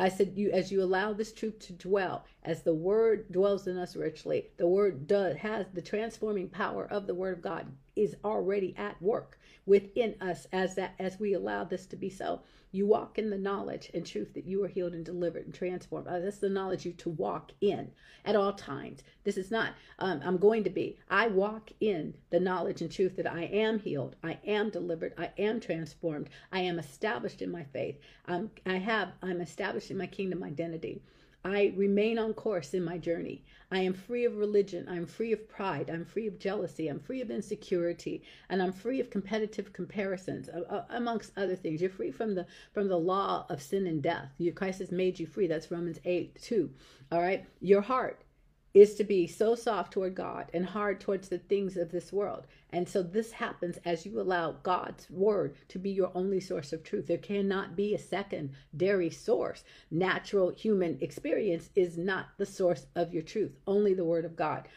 I 0.00 0.08
said, 0.08 0.32
you 0.36 0.50
as 0.50 0.72
you 0.72 0.82
allow 0.82 1.12
this 1.12 1.32
truth 1.32 1.58
to 1.60 1.72
dwell, 1.74 2.24
as 2.42 2.62
the 2.62 2.74
word 2.74 3.30
dwells 3.30 3.66
in 3.66 3.76
us 3.76 3.96
richly, 3.96 4.48
the 4.56 4.66
word 4.66 5.06
does 5.06 5.36
has 5.36 5.66
the 5.74 5.82
transforming 5.82 6.48
power 6.48 6.86
of 6.90 7.06
the 7.06 7.14
word 7.14 7.36
of 7.36 7.42
God 7.42 7.66
is 8.00 8.16
already 8.24 8.74
at 8.78 9.00
work 9.02 9.38
within 9.66 10.14
us 10.22 10.46
as 10.52 10.74
that 10.74 10.94
as 10.98 11.20
we 11.20 11.34
allow 11.34 11.64
this 11.64 11.84
to 11.86 11.96
be 11.96 12.08
so. 12.08 12.40
You 12.72 12.86
walk 12.86 13.18
in 13.18 13.30
the 13.30 13.36
knowledge 13.36 13.90
and 13.92 14.06
truth 14.06 14.32
that 14.34 14.46
you 14.46 14.64
are 14.64 14.68
healed 14.68 14.94
and 14.94 15.04
delivered 15.04 15.44
and 15.44 15.52
transformed. 15.52 16.06
Uh, 16.06 16.20
that's 16.20 16.38
the 16.38 16.48
knowledge 16.48 16.86
you 16.86 16.92
to 16.92 17.10
walk 17.10 17.52
in 17.60 17.90
at 18.24 18.36
all 18.36 18.52
times. 18.52 19.02
This 19.24 19.36
is 19.36 19.50
not, 19.50 19.74
um, 19.98 20.20
I'm 20.24 20.38
going 20.38 20.64
to 20.64 20.70
be. 20.70 20.98
I 21.10 21.26
walk 21.26 21.72
in 21.80 22.14
the 22.30 22.40
knowledge 22.40 22.80
and 22.80 22.90
truth 22.90 23.16
that 23.16 23.30
I 23.30 23.42
am 23.42 23.80
healed, 23.80 24.16
I 24.22 24.38
am 24.46 24.70
delivered, 24.70 25.12
I 25.18 25.30
am 25.36 25.60
transformed, 25.60 26.30
I 26.52 26.60
am 26.60 26.78
established 26.78 27.42
in 27.42 27.50
my 27.50 27.64
faith. 27.64 27.98
I'm, 28.26 28.50
I 28.64 28.76
have, 28.76 29.12
I'm 29.20 29.40
established 29.40 29.90
in 29.90 29.98
my 29.98 30.06
kingdom 30.06 30.42
identity. 30.42 31.02
I 31.44 31.72
remain 31.76 32.18
on 32.18 32.34
course 32.34 32.74
in 32.74 32.84
my 32.84 32.98
journey. 32.98 33.44
I 33.72 33.80
am 33.80 33.94
free 33.94 34.24
of 34.24 34.36
religion. 34.36 34.86
I'm 34.88 35.06
free 35.06 35.32
of 35.32 35.48
pride. 35.48 35.88
I'm 35.88 36.04
free 36.04 36.26
of 36.26 36.38
jealousy. 36.38 36.88
I'm 36.88 36.98
free 36.98 37.20
of 37.20 37.30
insecurity, 37.30 38.22
and 38.48 38.60
I'm 38.60 38.72
free 38.72 39.00
of 39.00 39.10
competitive 39.10 39.72
comparisons, 39.72 40.50
amongst 40.90 41.32
other 41.36 41.56
things. 41.56 41.80
You're 41.80 41.90
free 41.90 42.10
from 42.10 42.34
the 42.34 42.46
from 42.72 42.88
the 42.88 42.98
law 42.98 43.46
of 43.48 43.62
sin 43.62 43.86
and 43.86 44.02
death. 44.02 44.30
Your 44.38 44.54
Christ 44.54 44.80
has 44.80 44.90
made 44.90 45.18
you 45.18 45.26
free. 45.26 45.46
That's 45.46 45.70
Romans 45.70 46.00
eight 46.04 46.40
two. 46.42 46.70
All 47.12 47.20
right. 47.20 47.46
Your 47.60 47.80
heart 47.80 48.24
is 48.72 48.94
to 48.94 49.04
be 49.04 49.26
so 49.26 49.54
soft 49.54 49.92
toward 49.92 50.14
God 50.14 50.48
and 50.54 50.64
hard 50.64 51.00
towards 51.00 51.28
the 51.28 51.38
things 51.38 51.76
of 51.76 51.90
this 51.90 52.12
world. 52.12 52.46
And 52.70 52.88
so 52.88 53.02
this 53.02 53.32
happens 53.32 53.78
as 53.84 54.06
you 54.06 54.20
allow 54.20 54.52
God's 54.62 55.10
word 55.10 55.56
to 55.68 55.78
be 55.78 55.90
your 55.90 56.12
only 56.14 56.38
source 56.38 56.72
of 56.72 56.84
truth. 56.84 57.08
There 57.08 57.18
cannot 57.18 57.74
be 57.74 57.94
a 57.94 57.98
secondary 57.98 59.10
source. 59.10 59.64
Natural 59.90 60.50
human 60.50 60.98
experience 61.00 61.70
is 61.74 61.98
not 61.98 62.28
the 62.38 62.46
source 62.46 62.86
of 62.94 63.12
your 63.12 63.24
truth, 63.24 63.56
only 63.66 63.92
the 63.92 64.04
word 64.04 64.24
of 64.24 64.36
God. 64.36 64.68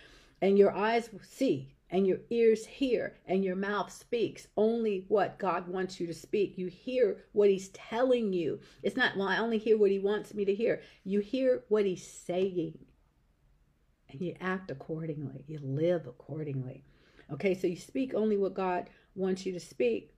And 0.41 0.57
your 0.57 0.71
eyes 0.71 1.09
see 1.21 1.75
and 1.91 2.07
your 2.07 2.17
ears 2.31 2.65
hear 2.65 3.15
and 3.27 3.45
your 3.45 3.55
mouth 3.55 3.91
speaks 3.91 4.47
only 4.57 5.05
what 5.07 5.37
God 5.37 5.67
wants 5.67 5.99
you 5.99 6.07
to 6.07 6.13
speak. 6.15 6.57
You 6.57 6.65
hear 6.65 7.17
what 7.33 7.51
he's 7.51 7.69
telling 7.69 8.33
you. 8.33 8.59
It's 8.81 8.97
not, 8.97 9.15
well, 9.15 9.27
I 9.27 9.37
only 9.37 9.59
hear 9.59 9.77
what 9.77 9.91
he 9.91 9.99
wants 9.99 10.33
me 10.33 10.45
to 10.45 10.55
hear. 10.55 10.81
You 11.03 11.19
hear 11.19 11.63
what 11.69 11.85
he's 11.85 12.05
saying 12.05 12.79
and 14.13 14.21
you 14.21 14.35
act 14.39 14.71
accordingly, 14.71 15.43
you 15.47 15.59
live 15.61 16.07
accordingly. 16.07 16.83
Okay, 17.31 17.53
so 17.53 17.67
you 17.67 17.77
speak 17.77 18.13
only 18.13 18.37
what 18.37 18.53
God 18.53 18.89
wants 19.15 19.45
you 19.45 19.53
to 19.53 19.59
speak. 19.59 20.13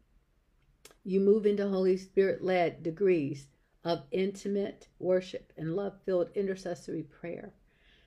You 1.03 1.19
move 1.19 1.45
into 1.45 1.67
Holy 1.67 1.97
Spirit 1.97 2.43
led 2.43 2.83
degrees 2.83 3.47
of 3.83 4.03
intimate 4.11 4.87
worship 4.99 5.53
and 5.57 5.75
love 5.75 5.93
filled 6.05 6.29
intercessory 6.35 7.03
prayer. 7.03 7.53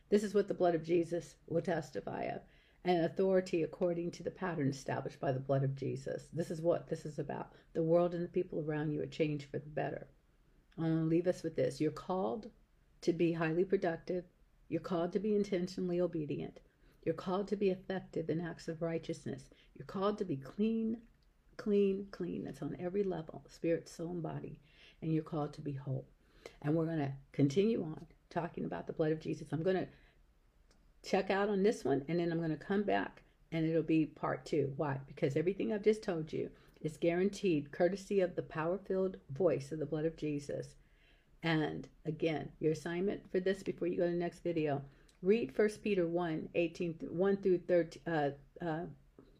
This 0.08 0.22
is 0.22 0.34
what 0.34 0.48
the 0.48 0.54
blood 0.54 0.74
of 0.74 0.82
Jesus 0.82 1.36
will 1.46 1.62
testify 1.62 2.24
of 2.24 2.40
and 2.84 3.04
authority 3.04 3.62
according 3.62 4.10
to 4.12 4.22
the 4.22 4.30
pattern 4.30 4.68
established 4.68 5.20
by 5.20 5.32
the 5.32 5.40
blood 5.40 5.62
of 5.62 5.74
Jesus. 5.74 6.28
This 6.32 6.50
is 6.50 6.60
what 6.60 6.88
this 6.88 7.04
is 7.04 7.18
about. 7.18 7.52
The 7.74 7.82
world 7.82 8.14
and 8.14 8.24
the 8.24 8.28
people 8.28 8.64
around 8.66 8.92
you 8.92 9.02
are 9.02 9.06
changed 9.06 9.50
for 9.50 9.58
the 9.58 9.68
better. 9.68 10.06
I'm 10.78 10.84
going 10.84 10.96
to 10.98 11.04
leave 11.04 11.26
us 11.26 11.42
with 11.42 11.56
this. 11.56 11.80
You're 11.80 11.90
called 11.90 12.50
to 13.02 13.12
be 13.12 13.32
highly 13.32 13.64
productive, 13.64 14.24
you're 14.68 14.80
called 14.80 15.12
to 15.12 15.18
be 15.18 15.34
intentionally 15.34 16.00
obedient. 16.00 16.60
You're 17.04 17.14
called 17.14 17.48
to 17.48 17.56
be 17.56 17.70
effective 17.70 18.28
in 18.28 18.40
acts 18.40 18.68
of 18.68 18.82
righteousness. 18.82 19.50
You're 19.74 19.86
called 19.86 20.18
to 20.18 20.24
be 20.24 20.36
clean, 20.36 20.98
clean, 21.56 22.06
clean. 22.10 22.44
That's 22.44 22.62
on 22.62 22.76
every 22.78 23.02
level 23.02 23.42
spirit, 23.48 23.88
soul, 23.88 24.10
and 24.10 24.22
body. 24.22 24.58
And 25.00 25.12
you're 25.12 25.22
called 25.22 25.54
to 25.54 25.60
be 25.60 25.72
whole. 25.72 26.06
And 26.62 26.74
we're 26.74 26.86
going 26.86 26.98
to 26.98 27.12
continue 27.32 27.82
on 27.82 28.06
talking 28.30 28.64
about 28.64 28.86
the 28.86 28.92
blood 28.92 29.12
of 29.12 29.20
Jesus. 29.20 29.48
I'm 29.52 29.62
going 29.62 29.76
to 29.76 29.88
check 31.02 31.30
out 31.30 31.48
on 31.48 31.62
this 31.62 31.84
one 31.84 32.04
and 32.08 32.18
then 32.18 32.30
I'm 32.30 32.38
going 32.38 32.50
to 32.50 32.56
come 32.56 32.82
back 32.82 33.22
and 33.52 33.64
it'll 33.64 33.82
be 33.82 34.06
part 34.06 34.44
two. 34.44 34.72
Why? 34.76 34.98
Because 35.06 35.36
everything 35.36 35.72
I've 35.72 35.84
just 35.84 36.02
told 36.02 36.32
you 36.32 36.50
is 36.82 36.96
guaranteed 36.96 37.72
courtesy 37.72 38.20
of 38.20 38.34
the 38.34 38.42
power 38.42 38.78
filled 38.78 39.16
voice 39.30 39.72
of 39.72 39.78
the 39.78 39.86
blood 39.86 40.04
of 40.04 40.16
Jesus 40.16 40.74
And 41.42 41.88
again, 42.04 42.50
your 42.58 42.72
assignment 42.72 43.30
for 43.30 43.40
this 43.40 43.62
before 43.62 43.88
you 43.88 43.96
go 43.96 44.04
to 44.04 44.10
the 44.10 44.16
next 44.16 44.42
video, 44.42 44.82
read 45.22 45.56
1 45.56 45.68
Peter 45.82 46.06
1, 46.06 46.48
18, 46.54 46.94
1 47.10 47.36
through 47.36 47.58
13, 47.58 48.02
uh, 48.06 48.30
uh, 48.64 48.86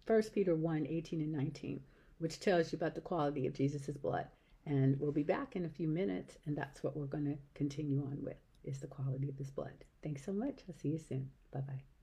1 0.06 0.22
Peter 0.34 0.54
1, 0.54 0.86
18 0.88 1.20
and 1.20 1.32
19, 1.32 1.80
which 2.18 2.40
tells 2.40 2.72
you 2.72 2.76
about 2.76 2.94
the 2.94 3.00
quality 3.00 3.46
of 3.46 3.54
Jesus' 3.54 3.96
blood. 3.96 4.26
And 4.66 4.98
we'll 5.00 5.12
be 5.12 5.22
back 5.22 5.56
in 5.56 5.64
a 5.64 5.70
few 5.70 5.88
minutes, 5.88 6.36
and 6.46 6.56
that's 6.56 6.82
what 6.82 6.96
we're 6.96 7.06
going 7.06 7.24
to 7.24 7.38
continue 7.54 8.00
on 8.02 8.18
with, 8.22 8.36
is 8.64 8.80
the 8.80 8.86
quality 8.86 9.28
of 9.28 9.38
his 9.38 9.50
blood. 9.50 9.84
Thanks 10.02 10.24
so 10.24 10.32
much. 10.32 10.60
I'll 10.68 10.74
see 10.74 10.90
you 10.90 10.98
soon. 10.98 11.30
Bye-bye. 11.52 11.97